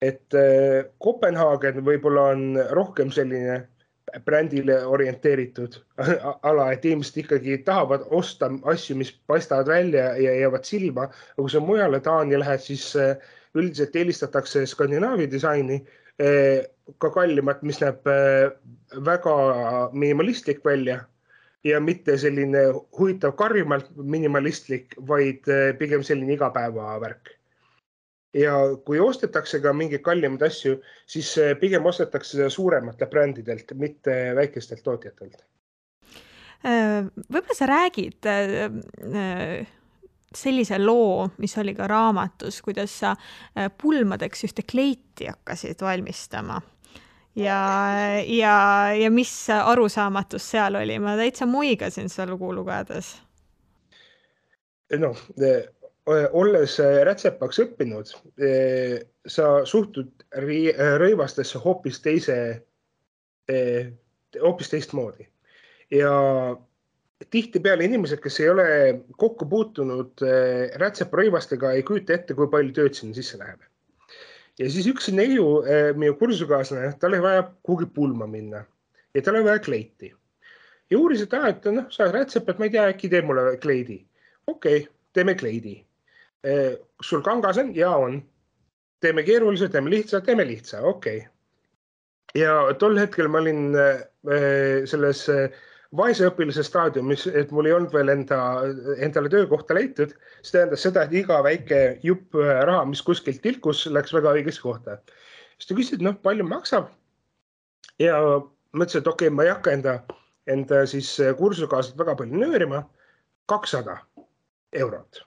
et 0.00 0.34
eh, 0.34 0.84
Kopenhaagen 1.02 1.82
võib-olla 1.82 2.28
on 2.30 2.58
rohkem 2.70 3.10
selline 3.10 3.66
brändile 4.24 4.76
orienteeritud 4.86 5.74
ala, 6.48 6.68
et 6.72 6.84
inimesed 6.84 7.16
ikkagi 7.24 7.58
tahavad 7.66 8.04
osta 8.14 8.46
asju, 8.70 8.94
mis 8.96 9.10
paistavad 9.26 9.66
välja 9.66 10.12
ja 10.16 10.34
jäävad 10.38 10.64
silma. 10.64 11.08
aga 11.10 11.42
kui 11.42 11.50
sa 11.50 11.60
mujale 11.60 12.00
Taani 12.00 12.38
lähed, 12.38 12.62
siis 12.62 12.94
üldiselt 13.54 13.96
eelistatakse 13.96 14.66
Skandinaavia 14.66 15.30
disaini, 15.30 15.82
ka 16.98 17.10
kallimat, 17.10 17.62
mis 17.62 17.82
näeb 17.82 18.06
väga 19.04 19.36
minimalistlik 19.92 20.64
välja 20.64 21.02
ja 21.64 21.80
mitte 21.80 22.16
selline 22.18 22.68
huvitav 22.98 23.34
karjumalt 23.38 23.90
minimalistlik, 23.96 24.94
vaid 25.08 25.48
eh, 25.50 25.72
pigem 25.78 26.04
selline 26.06 26.36
igapäevavärk. 26.36 27.34
ja 28.36 28.54
kui 28.84 29.00
ostetakse 29.00 29.58
ka 29.64 29.72
mingeid 29.72 30.02
kallimaid 30.04 30.42
asju, 30.46 30.76
siis 31.06 31.30
eh, 31.38 31.54
pigem 31.58 31.86
ostetakse 31.86 32.36
seda 32.36 32.50
suurematelt 32.50 33.10
brändidelt, 33.10 33.72
mitte 33.74 34.14
väikestelt 34.36 34.84
tootjatelt. 34.84 35.42
Äh, 36.66 37.06
võib-olla 37.30 37.54
sa 37.54 37.66
räägid 37.70 38.26
äh, 38.26 39.66
sellise 40.34 40.78
loo, 40.78 41.28
mis 41.38 41.54
oli 41.58 41.74
ka 41.74 41.86
raamatus, 41.90 42.60
kuidas 42.62 42.94
sa 43.00 43.14
äh, 43.14 43.70
pulmadeks 43.70 44.44
ühte 44.48 44.64
kleiti 44.66 45.30
hakkasid 45.30 45.80
valmistama 45.82 46.60
ja, 47.38 47.60
ja, 48.26 48.54
ja 48.94 49.10
mis 49.10 49.32
arusaamatus 49.50 50.50
seal 50.50 50.78
oli, 50.80 50.98
ma 51.02 51.16
täitsa 51.18 51.46
muigasin 51.46 52.10
seda 52.10 52.32
lugu 52.32 52.50
lugedes. 52.54 53.14
noh, 54.98 55.18
olles 56.32 56.78
rätsepaks 57.04 57.60
õppinud, 57.64 58.14
sa 59.28 59.48
suhtud 59.68 60.24
rõivastesse 61.02 61.60
hoopis 61.64 62.00
teise, 62.04 62.38
hoopis 64.40 64.72
teistmoodi. 64.72 65.28
Ja 65.92 66.12
tihtipeale 67.30 67.84
inimesed, 67.84 68.20
kes 68.24 68.40
ei 68.40 68.48
ole 68.52 68.68
kokku 69.20 69.46
puutunud 69.48 70.24
rätseparõivastega, 70.80 71.74
ei 71.76 71.84
kujuta 71.84 72.16
ette, 72.16 72.36
kui 72.36 72.48
palju 72.52 72.74
tööd 72.76 72.96
sinna 72.96 73.16
sisse 73.16 73.40
läheb 73.40 73.67
ja 74.58 74.68
siis 74.70 74.88
üks 74.90 75.08
neiu, 75.14 75.62
eh, 75.62 75.90
minu 75.96 76.16
kursusekaaslane, 76.18 76.92
tal 77.00 77.14
oli 77.14 77.22
vaja 77.22 77.44
kuhugi 77.62 77.88
pulma 77.94 78.26
minna 78.26 78.64
ja 79.14 79.22
tal 79.22 79.38
oli 79.38 79.44
vaja 79.44 79.62
kleiti. 79.64 80.14
ja 80.90 80.98
uuris, 80.98 81.22
et 81.22 81.34
aa, 81.34 81.52
et 81.52 81.68
noh, 81.72 81.86
sa 81.92 82.06
oled 82.06 82.16
rätsep, 82.16 82.48
et 82.48 82.58
ma 82.58 82.68
ei 82.68 82.74
tea, 82.74 82.86
äkki 82.92 83.10
teeb 83.12 83.28
mulle 83.28 83.56
kleidi. 83.62 84.00
okei 84.46 84.82
okay,, 84.82 84.92
teeme 85.12 85.34
kleidi. 85.34 85.78
Eh, 86.44 86.76
sul 87.02 87.22
kangas 87.22 87.58
on? 87.58 87.74
ja 87.74 87.90
on. 87.96 88.22
teeme 89.00 89.22
keeruliselt, 89.22 89.72
teeme 89.72 89.90
lihtsalt, 89.90 90.24
teeme 90.24 90.46
lihtsa, 90.46 90.80
okei 90.82 91.18
okay. 91.18 91.28
ja 92.34 92.74
tol 92.78 92.98
hetkel 92.98 93.28
ma 93.28 93.38
olin 93.38 93.76
äh, 93.78 94.84
selles 94.84 95.28
äh, 95.28 95.50
vaeseõpilase 95.96 96.62
staadiumis, 96.66 97.26
et 97.32 97.52
mul 97.54 97.68
ei 97.68 97.72
olnud 97.72 97.94
veel 97.94 98.12
enda, 98.12 98.38
endale 99.04 99.30
töökohta 99.32 99.76
leitud, 99.76 100.12
see 100.42 100.58
tähendas 100.58 100.84
seda, 100.84 101.06
et 101.06 101.14
iga 101.22 101.38
väike 101.44 101.80
jupp 102.04 102.36
äh, 102.36 102.52
raha, 102.68 102.84
mis 102.90 103.02
kuskilt 103.04 103.40
tilkus, 103.44 103.86
läks 103.88 104.12
väga 104.12 104.34
õigesse 104.36 104.62
kohta. 104.64 104.98
siis 105.56 105.70
ta 105.70 105.78
küsis, 105.78 105.96
et 105.96 106.04
noh, 106.04 106.18
palju 106.22 106.44
maksab. 106.44 106.90
ja 107.98 108.18
mõtlesin, 108.76 109.00
et 109.00 109.08
okei 109.14 109.28
okay,, 109.28 109.36
ma 109.36 109.46
ei 109.46 109.54
hakka 109.54 109.72
enda, 109.78 109.96
enda 110.46 110.84
siis 110.86 111.14
äh, 111.24 111.32
kursusekaaslast 111.36 111.98
väga 111.98 112.18
palju 112.20 112.44
nöörima. 112.44 112.84
kakssada 113.48 113.98
eurot. 114.72 115.24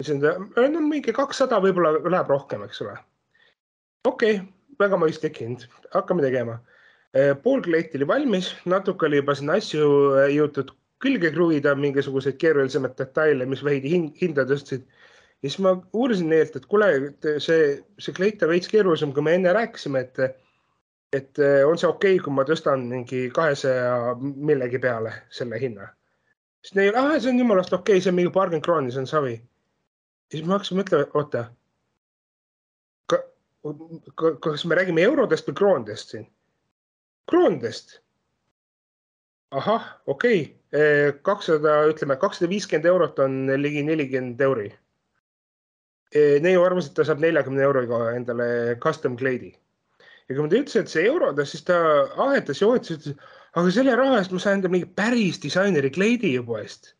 ütlesin, 0.00 0.24
et 0.24 0.72
no 0.72 0.80
mingi 0.80 1.12
kakssada 1.12 1.60
võib-olla 1.60 1.98
läheb 2.00 2.28
rohkem, 2.28 2.64
eks 2.64 2.80
ole. 2.80 2.96
okei 4.08 4.36
okay,, 4.40 4.48
väga 4.80 4.96
mõistlik 4.96 5.44
hind, 5.44 5.68
hakkame 5.92 6.24
tegema 6.24 6.56
Äh, 6.56 6.80
pool 7.42 7.60
kleiti 7.62 7.98
oli 7.98 8.08
valmis, 8.08 8.54
natuke 8.64 9.06
oli 9.06 9.20
juba 9.20 9.34
sinna 9.36 9.58
asju 9.60 9.88
äh, 10.16 10.30
jõutud 10.32 10.72
külge 11.02 11.32
kruvida, 11.34 11.74
mingisuguseid 11.76 12.38
keerulisemaid 12.40 12.94
detaile, 12.96 13.46
mis 13.48 13.64
veidi 13.64 13.90
hinda 14.20 14.46
tõstsid. 14.48 14.86
ja 15.42 15.50
siis 15.50 15.58
ma 15.64 15.74
uurisin 15.92 16.30
neilt, 16.30 16.56
et 16.56 16.66
kuule, 16.70 16.88
see, 17.42 17.82
see 17.98 18.16
kleit 18.16 18.42
on 18.42 18.52
veits 18.54 18.70
keerulisem, 18.70 19.12
kui 19.12 19.24
me 19.26 19.34
enne 19.34 19.52
rääkisime, 19.52 20.04
et, 20.06 20.40
et 21.12 21.38
äh, 21.42 21.60
on 21.68 21.78
see 21.78 21.90
okei 21.90 22.16
okay,, 22.16 22.24
kui 22.24 22.36
ma 22.36 22.46
tõstan 22.48 22.86
mingi 22.88 23.26
kahesaja 23.34 24.14
millegi 24.22 24.78
peale 24.78 25.12
selle 25.30 25.60
hinna. 25.60 25.90
siis 26.62 26.78
neil, 26.78 26.96
ah, 26.96 27.16
see 27.18 27.34
on 27.34 27.44
jumalast 27.44 27.74
okei 27.74 27.98
okay,, 27.98 28.04
see 28.04 28.14
on 28.14 28.20
mingi 28.22 28.32
paarkümmend 28.32 28.64
krooni, 28.64 28.94
see 28.94 29.04
on 29.04 29.10
savi. 29.10 29.40
siis 30.32 30.46
ma 30.46 30.56
hakkasin 30.56 30.80
mõtlema, 30.80 31.10
oota 31.12 31.48
ka,. 33.10 33.24
kas 34.46 34.64
me 34.64 34.80
räägime 34.80 35.04
eurodest 35.10 35.50
või 35.50 35.60
kroonidest 35.60 36.16
siin? 36.16 36.30
Kroonidest. 37.30 38.00
ahah, 39.52 39.84
okei 40.06 40.42
okay., 40.42 41.12
kakssada, 41.26 41.82
ütleme 41.92 42.16
kakssada 42.16 42.48
viiskümmend 42.48 42.88
eurot 42.88 43.18
on 43.20 43.34
ligi 43.60 43.82
nelikümmend 43.84 44.40
euri. 44.40 44.70
neiu 46.44 46.64
arvas, 46.64 46.88
et 46.88 46.96
ta 46.96 47.04
saab 47.08 47.20
neljakümne 47.24 47.62
euroga 47.64 48.00
endale 48.16 48.78
custom 48.80 49.16
glade'i. 49.16 49.52
ja 50.28 50.34
kui 50.34 50.42
ma 50.42 50.48
ta 50.48 50.60
ütlesin, 50.60 50.86
et 50.86 50.94
see 50.94 51.04
eurodes, 51.08 51.52
siis 51.52 51.64
ta 51.68 51.76
ahetas 52.26 52.62
ja 52.62 52.68
ootas, 52.68 52.96
ütles, 52.96 53.20
aga 53.52 53.76
selle 53.76 53.96
raha 53.96 54.18
eest 54.20 54.32
ma 54.32 54.40
saan 54.40 54.60
endale 54.60 54.78
mingi 54.78 54.90
päris 54.96 55.40
disaineri 55.42 55.92
glade'i 55.92 56.34
ju 56.38 56.44
poest. 56.48 56.94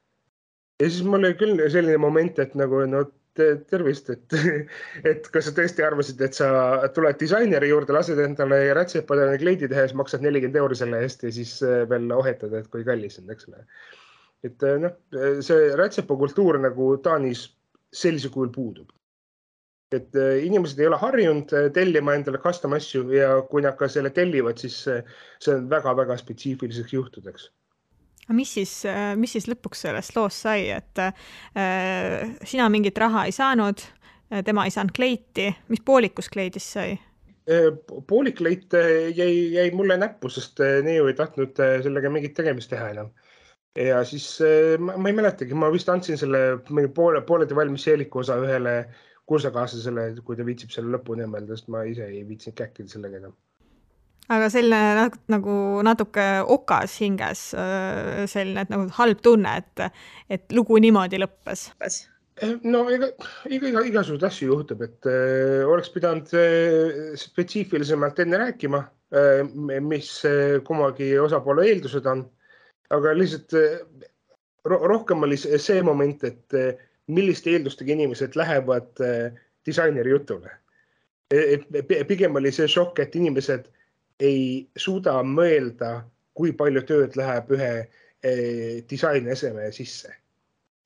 ja 0.80 0.90
siis 0.90 1.02
mul 1.08 1.24
oli 1.24 1.38
küll 1.40 1.64
selline 1.72 2.00
moment, 2.00 2.38
et 2.38 2.54
nagu 2.58 2.84
no 2.88 3.06
tervist, 3.34 4.10
et, 4.12 4.36
et 5.10 5.26
kas 5.32 5.48
sa 5.48 5.54
tõesti 5.56 5.84
arvasid, 5.86 6.20
et 6.24 6.36
sa 6.36 6.48
tuled 6.94 7.18
disaineri 7.20 7.70
juurde, 7.70 7.94
lased 7.96 8.20
endale 8.20 8.60
rätsepadele 8.76 9.38
kleidi 9.40 9.70
teha 9.70 9.86
ja 9.86 9.90
siis 9.90 9.98
maksad 10.00 10.24
nelikümmend 10.24 10.60
euri 10.60 10.78
selle 10.78 11.02
eest 11.04 11.24
ja 11.26 11.32
siis 11.34 11.54
äh, 11.66 11.82
veel 11.90 12.10
ohetad, 12.16 12.54
et 12.58 12.68
kui 12.72 12.84
kallis 12.88 13.20
on, 13.22 13.30
eks 13.32 13.48
ole. 13.50 13.64
et 14.48 14.66
äh, 14.68 14.80
noh, 14.82 14.98
see 15.44 15.70
rätsepakultuur 15.78 16.60
nagu 16.62 16.96
Taanis 17.04 17.46
sellisel 17.92 18.34
kujul 18.34 18.52
puudub. 18.52 18.92
et 19.92 20.14
äh, 20.16 20.44
inimesed 20.44 20.80
ei 20.80 20.88
ole 20.88 21.00
harjunud 21.00 21.56
tellima 21.72 22.14
endale 22.16 22.40
custom 22.40 22.76
asju 22.76 23.08
ja 23.12 23.34
kui 23.48 23.64
nad 23.64 23.76
ka 23.80 23.88
selle 23.92 24.12
tellivad, 24.12 24.60
siis 24.60 24.78
see 24.84 25.56
on 25.56 25.68
väga-väga 25.72 26.16
spetsiifiliseks 26.20 26.96
juhtudeks 26.96 27.50
mis 28.32 28.54
siis, 28.58 28.74
mis 29.16 29.32
siis 29.36 29.48
lõpuks 29.50 29.86
sellest 29.86 30.16
loost 30.16 30.46
sai, 30.46 30.68
et 30.74 31.02
äh, 31.02 32.36
sina 32.48 32.68
mingit 32.72 32.98
raha 32.98 33.26
ei 33.28 33.34
saanud, 33.36 33.84
tema 34.44 34.64
ei 34.64 34.74
saanud 34.74 34.94
kleiti, 34.96 35.50
mis 35.68 35.82
poolikus 35.84 36.30
kleidist 36.32 36.76
sai? 36.78 36.98
Äh, 37.50 37.72
poolik 38.06 38.36
kleit 38.38 38.74
äh, 38.74 39.10
jäi, 39.16 39.52
jäi 39.52 39.70
mulle 39.74 39.96
näppu, 39.98 40.28
sest 40.30 40.60
äh, 40.62 40.76
neiu 40.86 41.08
ei 41.10 41.16
tahtnud 41.18 41.58
sellega 41.82 42.10
mingit 42.14 42.36
tegemist 42.38 42.70
teha 42.70 42.92
enam. 42.94 43.08
ja 43.74 44.04
siis 44.04 44.26
ma, 44.78 44.94
ma 45.00 45.08
ei 45.08 45.16
mäletagi, 45.16 45.56
ma 45.56 45.70
vist 45.72 45.88
andsin 45.88 46.18
selle 46.20 46.42
mingi 46.68 46.92
poole, 46.94 47.22
pooleldi 47.26 47.56
valmis 47.56 47.86
seeliku 47.88 48.20
osa 48.20 48.36
ühele 48.38 48.74
kursakaaslasele, 49.26 50.04
kui 50.26 50.36
ta 50.38 50.46
viitsib 50.46 50.70
selle 50.74 50.92
lõpuni 50.94 51.26
mõelda, 51.32 51.56
sest 51.56 51.72
ma 51.72 51.82
ise 51.88 52.06
ei 52.06 52.22
viitsinud 52.28 52.58
käkkida 52.60 52.94
sellega 52.94 53.18
enam 53.22 53.34
aga 54.30 54.48
selline 54.52 55.08
nagu 55.32 55.56
natuke 55.86 56.26
okas 56.54 56.94
hinges, 57.02 57.50
äh, 57.58 58.24
selline 58.30 58.66
nagu 58.70 58.88
halb 58.98 59.22
tunne, 59.24 59.56
et, 59.62 60.00
et 60.30 60.54
lugu 60.54 60.78
niimoodi 60.82 61.20
lõppes. 61.22 61.70
no 62.64 62.84
ega, 62.90 63.10
iga, 63.50 63.68
iga, 63.68 63.82
igasuguseid 63.90 64.28
asju 64.28 64.50
juhtub, 64.52 64.84
et 64.86 65.10
äh, 65.10 65.62
oleks 65.68 65.90
pidanud 65.94 66.30
äh, 66.38 67.16
spetsiifilisemalt 67.18 68.22
enne 68.24 68.40
rääkima 68.46 68.84
äh,, 69.14 69.42
mis 69.80 70.14
äh, 70.28 70.60
kummagi 70.64 71.12
osapoole 71.18 71.66
eeldused 71.68 72.06
on. 72.06 72.24
aga 72.92 73.12
lihtsalt 73.16 73.54
äh, 73.56 74.08
ro 74.64 74.78
rohkem 74.88 75.22
oli 75.22 75.36
see 75.36 75.82
moment, 75.82 76.24
et 76.24 76.54
äh, 76.54 76.74
milliste 77.08 77.50
eeldustega 77.50 77.92
inimesed 77.92 78.36
lähevad 78.38 79.00
äh, 79.00 79.32
disaineri 79.66 80.10
jutule. 80.10 80.50
E, 81.32 81.58
et 81.74 82.06
pigem 82.08 82.36
oli 82.36 82.52
see 82.52 82.68
šokk, 82.68 83.00
et 83.02 83.16
inimesed 83.16 83.68
ei 84.22 84.70
suuda 84.78 85.18
mõelda, 85.26 86.02
kui 86.36 86.54
palju 86.56 86.82
tööd 86.88 87.16
läheb 87.18 87.50
ühe 87.56 87.72
eh, 87.82 88.82
disainieseme 88.90 89.70
sisse. 89.74 90.14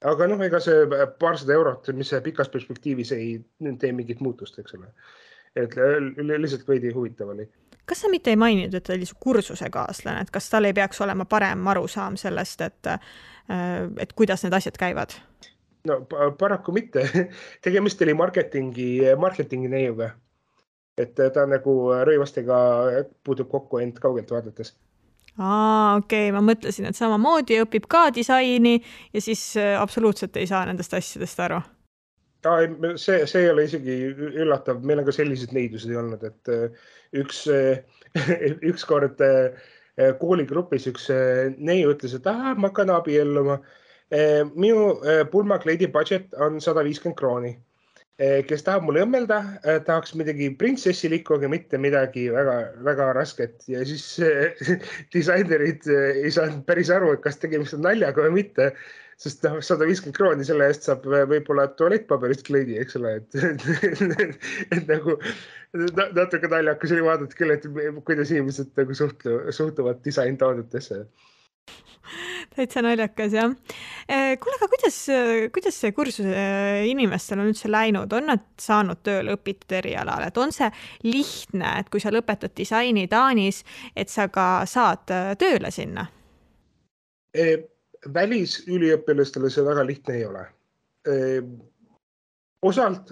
aga 0.06 0.26
noh, 0.28 0.42
ega 0.44 0.60
see 0.60 0.86
paarsada 1.20 1.54
eurot, 1.56 1.88
mis 1.96 2.12
pikas 2.24 2.50
perspektiivis 2.52 3.12
ei 3.16 3.38
tee 3.80 3.92
mingit 3.92 4.20
muutust, 4.20 4.58
eks 4.58 4.76
ole. 4.78 4.90
et 5.56 5.72
lihtsalt 5.76 6.68
veidi 6.68 6.92
huvitav 6.94 7.32
oli. 7.34 7.48
kas 7.84 8.04
sa 8.04 8.12
mitte 8.12 8.30
ei 8.30 8.40
maininud, 8.40 8.74
et 8.74 8.84
ta 8.84 8.94
oli 8.96 9.06
su 9.06 9.16
kursusekaaslane, 9.20 10.26
et 10.26 10.30
kas 10.30 10.50
tal 10.50 10.64
ei 10.64 10.74
peaks 10.76 11.00
olema 11.00 11.24
parem 11.24 11.66
arusaam 11.66 12.16
sellest, 12.16 12.60
et, 12.60 12.92
et 13.98 14.12
kuidas 14.12 14.44
need 14.44 14.56
asjad 14.56 14.78
käivad? 14.80 15.18
no 15.86 16.00
paraku 16.38 16.72
mitte 16.72 17.08
tegemist 17.64 18.02
oli 18.02 18.14
marketingi, 18.14 18.88
marketingi 19.18 19.68
neiuga 19.68 20.10
et 20.96 21.14
ta 21.14 21.46
nagu 21.46 21.76
rõivastega 22.08 22.58
puutub 23.24 23.48
kokku 23.52 23.80
ainult 23.82 23.98
kaugelt 24.00 24.30
vaadates 24.32 24.72
aa, 25.38 25.96
okei 25.96 26.28
okay., 26.28 26.34
ma 26.34 26.42
mõtlesin, 26.44 26.88
et 26.88 26.98
samamoodi 26.98 27.60
õpib 27.64 27.88
ka 27.92 28.08
disaini 28.14 28.76
ja 29.12 29.22
siis 29.22 29.42
äh, 29.60 29.74
absoluutselt 29.80 30.36
ei 30.40 30.48
saa 30.48 30.64
nendest 30.68 30.94
asjadest 30.96 31.40
aru. 31.44 31.60
see, 32.96 33.26
see 33.26 33.42
ei 33.42 33.50
ole 33.50 33.66
isegi 33.66 33.96
üllatav, 34.16 34.82
meil 34.86 35.02
on 35.02 35.08
ka 35.08 35.12
selliseid 35.12 35.52
neidused 35.56 35.92
olnud, 35.92 36.22
et 36.24 36.52
äh, 36.52 36.86
üks, 37.22 37.46
äh, 37.52 37.82
ükskord 38.70 39.20
kooligrupis 40.20 40.86
üks 40.92 41.10
neiu 41.58 41.92
ütles, 41.94 42.16
et 42.16 42.26
ah, 42.30 42.54
ma 42.56 42.70
hakkan 42.70 42.92
abielluma. 42.92 43.60
minu 44.54 45.00
pulmakleidi 45.32 45.88
budget 45.90 46.34
on 46.38 46.60
sada 46.62 46.84
viiskümmend 46.86 47.16
krooni 47.18 47.56
kes 48.16 48.62
tahab 48.64 48.86
mulle 48.86 49.02
õmmelda, 49.04 49.38
eh, 49.60 49.80
tahaks 49.84 50.14
midagi 50.16 50.48
printsessilikku, 50.56 51.36
aga 51.36 51.50
mitte 51.52 51.80
midagi 51.80 52.26
väga-väga 52.32 53.10
rasket 53.18 53.66
ja 53.68 53.82
siis 53.84 54.06
disainerid 55.14 55.84
eh, 55.92 56.22
ei 56.22 56.32
saanud 56.32 56.64
päris 56.68 56.92
aru, 56.92 57.12
et 57.12 57.24
kas 57.26 57.36
tegemist 57.42 57.76
on 57.76 57.84
naljaga 57.84 58.24
või 58.24 58.38
mitte. 58.40 58.72
sest 59.20 59.44
noh, 59.46 59.60
sada 59.64 59.86
viiskümmend 59.88 60.16
krooni 60.16 60.44
selle 60.44 60.66
eest 60.68 60.84
saab 60.84 61.04
võib-olla 61.08 61.70
tualettpaberist 61.76 62.42
kleidi, 62.44 62.74
eks 62.80 62.98
ole, 62.98 63.14
et, 63.16 63.36
et, 64.76 64.82
nagu 64.90 65.16
natuke 66.16 66.50
naljakas 66.52 66.92
oli 66.92 67.06
vaadata 67.06 67.38
küll, 67.38 67.54
et 67.54 67.64
kuidas 68.04 68.32
inimesed 68.32 68.76
nagu 68.76 68.96
suhtuvad 68.96 70.04
disaintoodetesse 70.04 71.00
täitsa 72.56 72.82
naljakas 72.84 73.34
jah. 73.34 73.52
Eh, 74.08 74.36
kuule, 74.40 74.56
aga 74.58 74.68
kuidas, 74.70 74.98
kuidas 75.54 75.78
see 75.80 75.92
kursus 75.96 76.26
eh, 76.30 76.86
inimestel 76.90 77.42
on 77.42 77.50
üldse 77.50 77.70
läinud, 77.70 78.12
on 78.16 78.30
nad 78.30 78.44
saanud 78.60 79.02
tööle 79.06 79.36
õpitud 79.36 79.76
erialal, 79.80 80.26
et 80.26 80.40
on 80.40 80.54
see 80.54 80.68
lihtne, 81.06 81.76
et 81.80 81.90
kui 81.92 82.02
sa 82.02 82.12
lõpetad 82.14 82.54
disaini 82.56 83.06
Taanis, 83.12 83.62
et 83.96 84.12
sa 84.12 84.28
ka 84.32 84.66
saad 84.68 85.14
eh, 85.14 85.32
tööle 85.40 85.72
sinna? 85.74 86.06
Välisüliõpilastele 88.14 89.50
see 89.52 89.64
väga 89.66 89.82
lihtne 89.84 90.14
ei 90.16 90.22
ole. 90.24 90.44
Osalt 92.64 93.10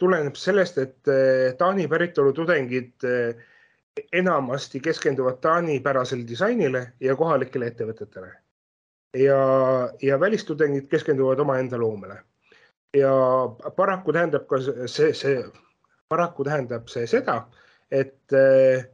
tuleneb 0.00 0.38
sellest, 0.40 0.78
et 0.80 1.10
Taani 1.58 1.84
päritolu 1.90 2.32
tudengid 2.34 3.04
enamasti 4.16 4.80
keskenduvad 4.80 5.42
Taani-pärasele 5.44 6.24
disainile 6.26 6.86
ja 7.04 7.16
kohalikele 7.18 7.68
ettevõtetele 7.74 8.32
ja, 9.14 9.42
ja 10.02 10.20
välistudengid 10.20 10.88
keskenduvad 10.88 11.38
omaenda 11.38 11.78
loomele. 11.78 12.18
ja 12.96 13.12
paraku 13.76 14.12
tähendab 14.12 14.46
ka 14.46 14.56
see, 14.86 15.14
see, 15.14 15.44
paraku 16.08 16.44
tähendab 16.44 16.88
see 16.88 17.06
seda, 17.06 17.46
et 17.90 18.32
eh, 18.32 18.84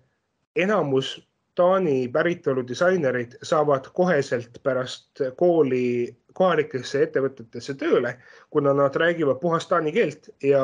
enamus 0.57 1.29
Taani 1.59 2.09
päritolu 2.15 2.63
disainerid 2.63 3.33
saavad 3.43 3.89
koheselt 3.93 4.61
pärast 4.63 5.23
kooli 5.37 6.15
kohalikesse 6.39 7.03
ettevõtetesse 7.03 7.75
tööle, 7.81 8.13
kuna 8.51 8.71
nad 8.79 8.95
räägivad 9.03 9.41
puhast 9.43 9.69
taani 9.73 9.91
keelt 9.97 10.29
ja 10.45 10.63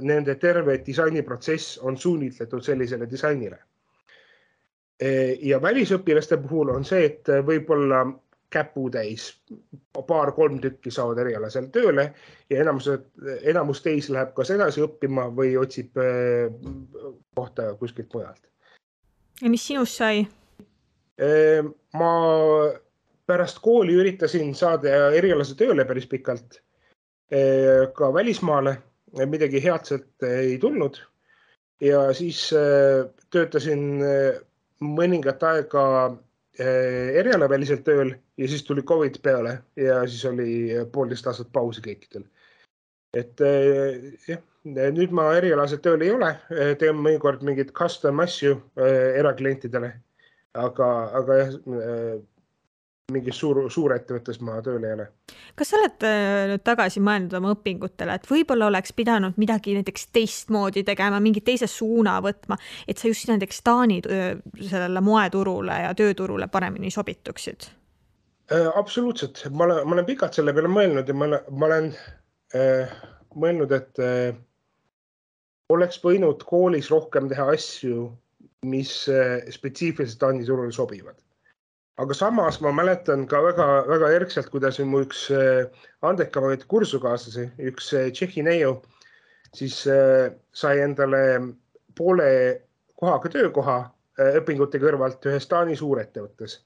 nende 0.00 0.34
terve 0.42 0.80
disainiprotsess 0.86 1.78
on 1.86 1.98
suunitletud 1.98 2.66
sellisele 2.66 3.06
disainile. 3.10 3.60
Eh, 4.98 5.38
ja 5.42 5.60
välisõpilaste 5.62 6.40
puhul 6.42 6.74
on 6.74 6.84
see, 6.88 7.06
et 7.12 7.30
võib-olla 7.46 8.02
käputäis, 8.54 9.40
paar-kolm 10.06 10.60
tükki 10.62 10.92
saavad 10.94 11.18
erialasel 11.24 11.66
tööle 11.74 12.06
ja 12.50 12.60
enamus, 12.62 12.88
enamus 13.42 13.82
teisi 13.82 14.14
läheb 14.14 14.34
kas 14.36 14.52
edasi 14.54 14.84
õppima 14.84 15.26
või 15.34 15.56
otsib 15.58 15.98
äh, 15.98 16.54
kohta 17.34 17.72
kuskilt 17.80 18.14
mujalt. 18.14 18.42
ja 19.42 19.50
mis 19.50 19.66
sinust 19.66 19.98
sai? 19.98 20.22
Äh, 21.18 21.66
ma 21.98 22.12
pärast 23.26 23.58
kooli 23.64 23.96
üritasin 23.98 24.54
saada 24.54 25.10
erialase 25.18 25.56
tööle 25.58 25.86
päris 25.88 26.06
pikalt 26.10 26.60
äh, 26.60 27.90
ka 27.96 28.12
välismaale, 28.14 28.76
midagi 29.30 29.62
head 29.62 29.90
sealt 29.90 30.28
ei 30.30 30.58
tulnud. 30.62 31.00
ja 31.82 32.06
siis 32.14 32.46
töötasin 33.34 33.82
mõningat 34.80 35.42
aega 35.42 35.82
erialaväliselt 36.58 37.82
tööl 37.86 38.12
ja 38.38 38.48
siis 38.48 38.62
tuli 38.66 38.82
Covid 38.86 39.18
peale 39.22 39.56
ja 39.76 40.02
siis 40.06 40.24
oli 40.28 40.70
poolteist 40.92 41.26
aastat 41.26 41.50
pausi 41.52 41.82
kõikidel. 41.82 42.26
et 43.14 43.40
eh, 43.40 44.12
jah, 44.28 44.42
nüüd 44.64 45.12
ma 45.14 45.28
erialaselt 45.36 45.82
tööl 45.84 46.02
ei 46.02 46.12
ole, 46.14 46.30
teen 46.78 46.96
mõnikord 46.96 47.42
mingeid 47.46 47.72
custom 47.76 48.20
asju 48.20 48.56
eh, 48.76 49.18
eraklientidele. 49.20 49.92
aga, 50.54 50.90
aga 51.18 51.38
jah, 51.40 51.54
eh, 51.82 52.18
mingis 53.12 53.36
suur, 53.36 53.58
suurettevõttes 53.68 54.38
ma 54.44 54.56
tööl 54.64 54.84
ei 54.86 54.94
ole. 54.96 55.06
kas 55.58 55.70
sa 55.70 55.76
oled 55.76 56.04
äh, 56.08 56.44
nüüd 56.48 56.62
tagasi 56.64 57.02
mõelnud 57.04 57.34
oma 57.36 57.52
õpingutele, 57.52 58.16
et 58.16 58.28
võib-olla 58.30 58.70
oleks 58.70 58.94
pidanud 58.96 59.36
midagi 59.40 59.74
näiteks 59.76 60.06
teistmoodi 60.14 60.84
tegema, 60.88 61.20
mingi 61.20 61.42
teise 61.44 61.68
suuna 61.68 62.16
võtma, 62.24 62.56
et 62.88 63.00
sa 63.00 63.10
just 63.10 63.28
näiteks 63.28 63.60
Taani 63.66 64.00
sellele 64.00 65.02
moeturule 65.04 65.80
ja 65.84 65.92
tööturule 65.98 66.48
paremini 66.48 66.92
sobituksid? 66.94 67.68
Äh, 68.52 68.70
absoluutselt, 68.72 69.44
ma 69.52 69.68
olen, 69.68 69.82
ma 69.84 69.98
olen 69.98 70.08
pikalt 70.08 70.40
selle 70.40 70.56
peale 70.56 70.72
mõelnud 70.72 71.08
ja 71.08 71.16
ma 71.16 71.28
olen, 71.28 71.52
ma 71.52 71.68
olen 71.68 71.90
äh, 72.56 72.96
mõelnud, 73.36 73.76
et 73.76 74.00
äh, 74.00 74.32
oleks 75.76 76.00
võinud 76.00 76.40
koolis 76.48 76.88
rohkem 76.92 77.28
teha 77.28 77.50
asju, 77.52 78.08
mis 78.64 78.96
äh, 79.12 79.44
spetsiifiliselt 79.52 80.24
Taani 80.24 80.48
turule 80.48 80.72
sobivad 80.72 81.20
aga 82.02 82.14
samas 82.14 82.58
ma 82.60 82.72
mäletan 82.74 83.26
ka 83.30 83.40
väga-väga 83.44 84.10
erkselt, 84.16 84.50
kuidas 84.50 84.80
mu 84.82 85.04
üks 85.04 85.28
äh, 85.30 85.66
andekamaid 86.02 86.66
kursusekaaslasi, 86.70 87.48
üks 87.70 87.92
äh, 87.94 88.10
Tšehhi 88.10 88.42
neiu, 88.46 88.76
siis 89.54 89.84
äh, 89.86 90.32
sai 90.52 90.80
endale 90.82 91.22
poole 91.94 92.28
kohaga 92.98 93.30
töökoha 93.30 93.78
õpingute 94.38 94.78
kõrvalt 94.78 95.26
ühes 95.26 95.46
Taani 95.50 95.74
suurettevõttes. 95.74 96.60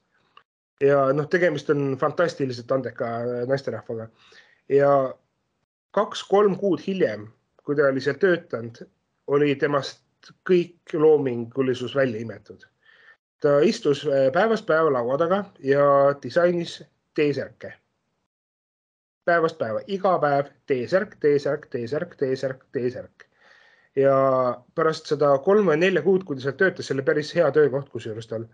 ja 0.81 1.09
noh, 1.13 1.25
tegemist 1.27 1.69
on 1.73 1.97
fantastiliselt 1.97 2.71
andeka 2.71 3.07
naisterahvaga 3.49 4.05
ja 4.69 4.91
kaks-kolm 5.97 6.55
kuud 6.61 6.81
hiljem, 6.85 7.25
kui 7.65 7.75
ta 7.75 7.89
oli 7.89 8.01
seal 8.05 8.21
töötanud, 8.21 8.83
oli 9.27 9.55
temast 9.55 10.31
kõik 10.45 10.93
loomingulisus 10.93 11.95
välja 11.97 12.21
imetud 12.21 12.69
ta 13.39 13.59
istus 13.59 14.05
äh, 14.07 14.31
päevast 14.33 14.65
päeva 14.65 14.93
laua 14.93 15.17
taga 15.17 15.43
ja 15.59 15.83
disainis 16.23 16.83
T-särke. 17.15 17.73
päevast 19.25 19.57
päeva, 19.57 19.81
iga 19.87 20.19
päev 20.19 20.45
T-särk, 20.65 21.15
T-särk, 21.19 21.65
T-särk, 21.69 22.15
T-särk, 22.15 22.63
T-särk. 22.71 23.25
ja 23.95 24.15
pärast 24.75 25.05
seda 25.05 25.37
kolme, 25.37 25.75
nelja 25.75 26.01
kuud, 26.01 26.23
kui 26.23 26.35
ta 26.35 26.41
seal 26.41 26.57
töötas, 26.57 26.87
see 26.87 26.95
oli 26.95 27.03
päris 27.03 27.33
hea 27.35 27.51
töökoht 27.51 27.89
kusjuures 27.89 28.27
tal. 28.27 28.45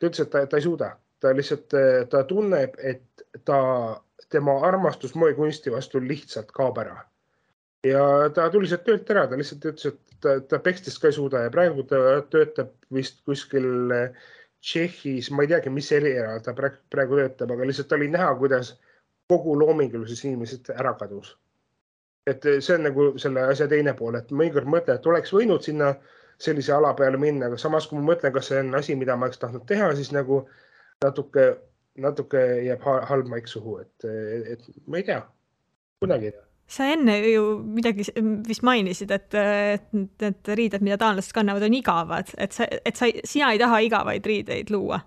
ta 0.00 0.06
ütles, 0.06 0.20
et 0.20 0.30
ta, 0.30 0.46
ta 0.46 0.56
ei 0.56 0.62
suuda, 0.62 0.90
ta 1.20 1.34
lihtsalt, 1.36 1.74
äh, 1.74 2.06
ta 2.10 2.24
tunneb, 2.24 2.76
et 2.78 3.26
ta, 3.44 3.58
tema 4.30 4.58
armastus 4.66 5.14
moekunsti 5.14 5.72
vastu 5.72 6.00
lihtsalt 6.00 6.52
kaob 6.52 6.78
ära. 6.78 6.98
Ja 7.88 8.30
ta 8.34 8.48
tuli 8.50 8.68
sealt 8.68 8.84
töölt 8.86 9.10
ära, 9.12 9.26
ta 9.28 9.38
lihtsalt 9.38 9.64
ütles, 9.70 9.92
et 9.92 10.08
ta, 10.24 10.34
ta 10.40 10.60
Pekstist 10.62 11.00
ka 11.02 11.10
ei 11.10 11.16
suuda 11.16 11.44
ja 11.44 11.54
praegu 11.54 11.84
ta 11.88 12.20
töötab 12.32 12.74
vist 12.94 13.22
kuskil 13.28 13.94
eh, 13.94 14.28
Tšehhis, 14.64 15.30
ma 15.30 15.44
ei 15.44 15.52
teagi, 15.52 15.70
mis 15.70 15.90
erialal 15.94 16.40
ta 16.42 16.54
praegu, 16.58 16.80
praegu 16.90 17.20
töötab, 17.20 17.52
aga 17.54 17.68
lihtsalt 17.68 17.92
oli 17.94 18.08
näha, 18.10 18.32
kuidas 18.40 18.72
kogu 19.30 19.54
loomingulises 19.60 20.24
inimesed 20.24 20.72
ära 20.74 20.96
kadus. 20.98 21.36
et 22.28 22.44
eh, 22.44 22.58
see 22.60 22.74
on 22.76 22.84
nagu 22.84 23.04
selle 23.22 23.46
asja 23.52 23.68
teine 23.70 23.94
pool, 23.96 24.18
et 24.18 24.32
mõnikord 24.34 24.68
mõtlen, 24.68 24.98
et 24.98 25.06
oleks 25.06 25.32
võinud 25.32 25.64
sinna 25.64 25.94
sellise 26.38 26.74
ala 26.74 26.92
peale 26.94 27.18
minna, 27.18 27.46
aga 27.48 27.56
samas, 27.58 27.86
kui 27.88 27.98
ma 27.98 28.12
mõtlen, 28.12 28.34
kas 28.34 28.50
see 28.50 28.60
on 28.60 28.74
asi, 28.78 28.96
mida 28.98 29.16
ma 29.16 29.26
oleks 29.26 29.40
tahtnud 29.42 29.64
teha, 29.70 29.88
siis 29.96 30.12
nagu 30.14 30.42
natuke, 31.04 31.46
natuke 31.98 32.44
jääb 32.66 32.84
halb 32.84 33.32
maik 33.32 33.48
suhu, 33.48 33.78
et, 33.80 34.10
et 34.52 34.68
ma 34.86 35.00
ei 35.00 35.08
tea, 35.08 35.22
kunagi 36.02 36.30
ei 36.30 36.36
tea 36.36 36.47
sa 36.68 36.84
enne 36.92 37.16
ju 37.30 37.44
midagi 37.64 38.04
vist 38.46 38.64
mainisid, 38.66 39.12
et, 39.14 39.34
et 39.34 39.86
need 39.96 40.50
riided, 40.60 40.84
mida 40.84 40.98
taanlased 41.00 41.32
kannavad, 41.36 41.64
on 41.64 41.76
igavad, 41.78 42.32
et 42.36 42.56
sa, 42.56 42.66
et 42.68 42.98
sa, 42.98 43.08
sina 43.24 43.52
ei 43.54 43.60
taha 43.62 43.80
igavaid 43.86 44.28
riideid 44.28 44.72
luua? 44.74 45.00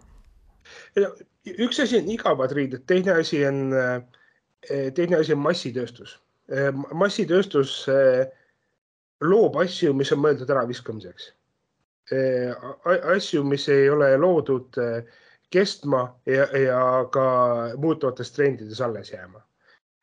üks 1.51 1.81
asi 1.81 1.99
on 1.99 2.09
igavad 2.13 2.53
riided, 2.57 2.85
teine 2.89 3.13
asi 3.21 3.43
on, 3.45 3.75
teine 4.97 5.19
asi 5.19 5.33
on 5.33 5.41
massitööstus. 5.41 6.17
massitööstus 6.97 7.75
loob 9.21 9.57
asju, 9.61 9.93
mis 9.93 10.11
on 10.13 10.21
mõeldud 10.25 10.49
äraviskamiseks. 10.49 11.31
asju, 13.15 13.43
mis 13.47 13.69
ei 13.69 13.89
ole 13.89 14.15
loodud 14.17 14.81
kestma 15.51 16.03
ja, 16.25 16.47
ja 16.57 16.81
ka 17.13 17.23
muutuvates 17.77 18.31
trendides 18.33 18.81
alles 18.81 19.13
jääma 19.13 19.43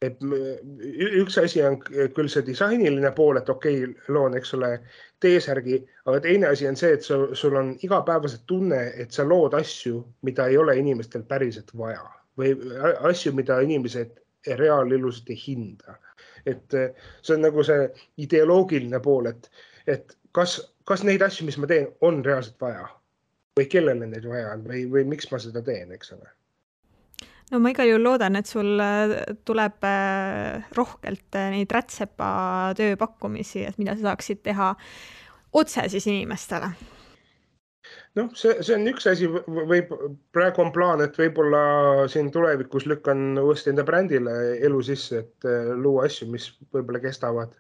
et 0.02 0.20
üks 0.22 1.38
asi 1.42 1.62
on 1.66 1.78
küll 1.82 2.30
see 2.30 2.44
disainiline 2.46 3.10
pool, 3.16 3.40
et 3.40 3.48
okei 3.50 3.82
okay,, 3.84 4.12
loon, 4.14 4.36
eks 4.38 4.54
ole, 4.58 4.70
T-särgi, 5.22 5.80
aga 6.06 6.20
teine 6.22 6.52
asi 6.52 6.68
on 6.70 6.78
see, 6.78 6.92
et 6.94 7.06
sul, 7.06 7.26
sul 7.38 7.56
on 7.58 7.72
igapäevaselt 7.82 8.44
tunne, 8.46 8.78
et 9.02 9.14
sa 9.14 9.26
lood 9.26 9.56
asju, 9.58 10.04
mida 10.28 10.46
ei 10.46 10.58
ole 10.58 10.76
inimestel 10.78 11.26
päriselt 11.26 11.74
vaja. 11.78 12.04
Või 12.38 12.54
asju, 13.10 13.34
mida 13.34 13.58
inimesed 13.64 14.14
reaalelus 14.60 15.24
ei 15.26 15.40
hinda. 15.46 15.98
et 16.46 16.72
see 16.72 17.34
on 17.34 17.42
nagu 17.44 17.62
see 17.66 17.88
ideoloogiline 18.24 19.00
pool, 19.04 19.26
et, 19.26 19.50
et 19.90 20.14
kas, 20.32 20.60
kas 20.88 21.02
neid 21.04 21.22
asju, 21.26 21.44
mis 21.48 21.58
ma 21.58 21.66
teen, 21.68 21.90
on 22.00 22.22
reaalselt 22.24 22.56
vaja? 22.62 22.86
Või 23.58 23.66
kellele 23.66 24.06
neid 24.06 24.24
vaja 24.30 24.54
on? 24.54 24.62
Või, 24.70 24.86
või 24.88 25.04
miks 25.10 25.28
ma 25.32 25.42
seda 25.42 25.60
teen, 25.66 25.90
eks 25.92 26.14
ole 26.14 26.30
no 27.52 27.60
ma 27.62 27.72
igal 27.72 27.88
juhul 27.88 28.04
loodan, 28.04 28.36
et 28.38 28.50
sul 28.50 28.76
äh, 28.82 29.14
tuleb 29.48 29.86
äh, 29.86 30.68
rohkelt 30.76 31.38
äh, 31.38 31.48
neid 31.54 31.72
rätsepa 31.72 32.28
tööpakkumisi, 32.78 33.64
et 33.68 33.80
mida 33.80 33.96
sa 33.96 34.10
saaksid 34.10 34.44
teha 34.46 34.74
otse 35.58 35.86
siis 35.92 36.08
inimestele. 36.10 36.72
Noh, 38.18 38.28
see, 38.36 38.58
see 38.66 38.74
on 38.74 38.84
üks 38.90 39.06
asi, 39.08 39.28
võib, 39.46 39.92
praegu 40.34 40.60
on 40.64 40.72
plaan, 40.74 41.00
et 41.04 41.16
võib-olla 41.16 41.62
siin 42.10 42.28
tulevikus 42.34 42.84
lükkan 42.90 43.38
uuesti 43.40 43.72
enda 43.72 43.84
brändile 43.86 44.34
elu 44.66 44.82
sisse, 44.84 45.22
et 45.22 45.48
luua 45.78 46.04
asju, 46.08 46.28
mis 46.32 46.50
võib-olla 46.74 47.00
kestavad, 47.00 47.54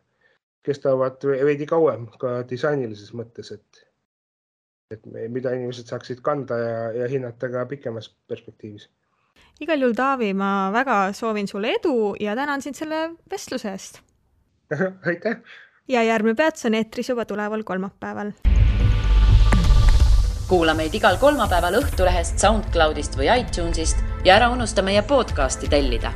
kestavad 0.66 1.24
veidi 1.24 1.68
kauem 1.70 2.08
ka 2.20 2.42
disainilises 2.50 3.14
mõttes, 3.16 3.54
et, 3.54 3.82
et 4.92 5.08
mida 5.32 5.54
inimesed 5.56 5.88
saaksid 5.88 6.20
kanda 6.26 6.60
ja, 6.60 6.78
ja 7.04 7.08
hinnata 7.08 7.48
ka 7.54 7.64
pikemas 7.70 8.10
perspektiivis 8.28 8.90
igal 9.60 9.80
juhul, 9.80 9.94
Taavi, 9.94 10.34
ma 10.34 10.70
väga 10.72 11.12
soovin 11.12 11.48
sulle 11.48 11.74
edu 11.78 12.14
ja 12.20 12.36
tänan 12.36 12.62
sind 12.62 12.78
selle 12.78 13.10
vestluse 13.30 13.72
eest 13.72 14.00
aitäh! 15.08 15.42
ja 15.88 16.02
järgmine 16.02 16.34
Peats 16.34 16.66
on 16.66 16.74
eetris 16.74 17.08
juba 17.08 17.24
tuleval 17.24 17.62
kolmapäeval. 17.62 18.32
kuula 20.48 20.74
meid 20.74 20.94
igal 20.94 21.16
kolmapäeval 21.20 21.80
Õhtulehest, 21.82 22.38
SoundCloudist 22.38 23.18
või 23.18 23.28
iTunesist 23.40 24.04
ja 24.24 24.36
ära 24.36 24.50
unusta 24.50 24.82
meie 24.82 25.02
podcasti 25.02 25.68
tellida 25.68 26.12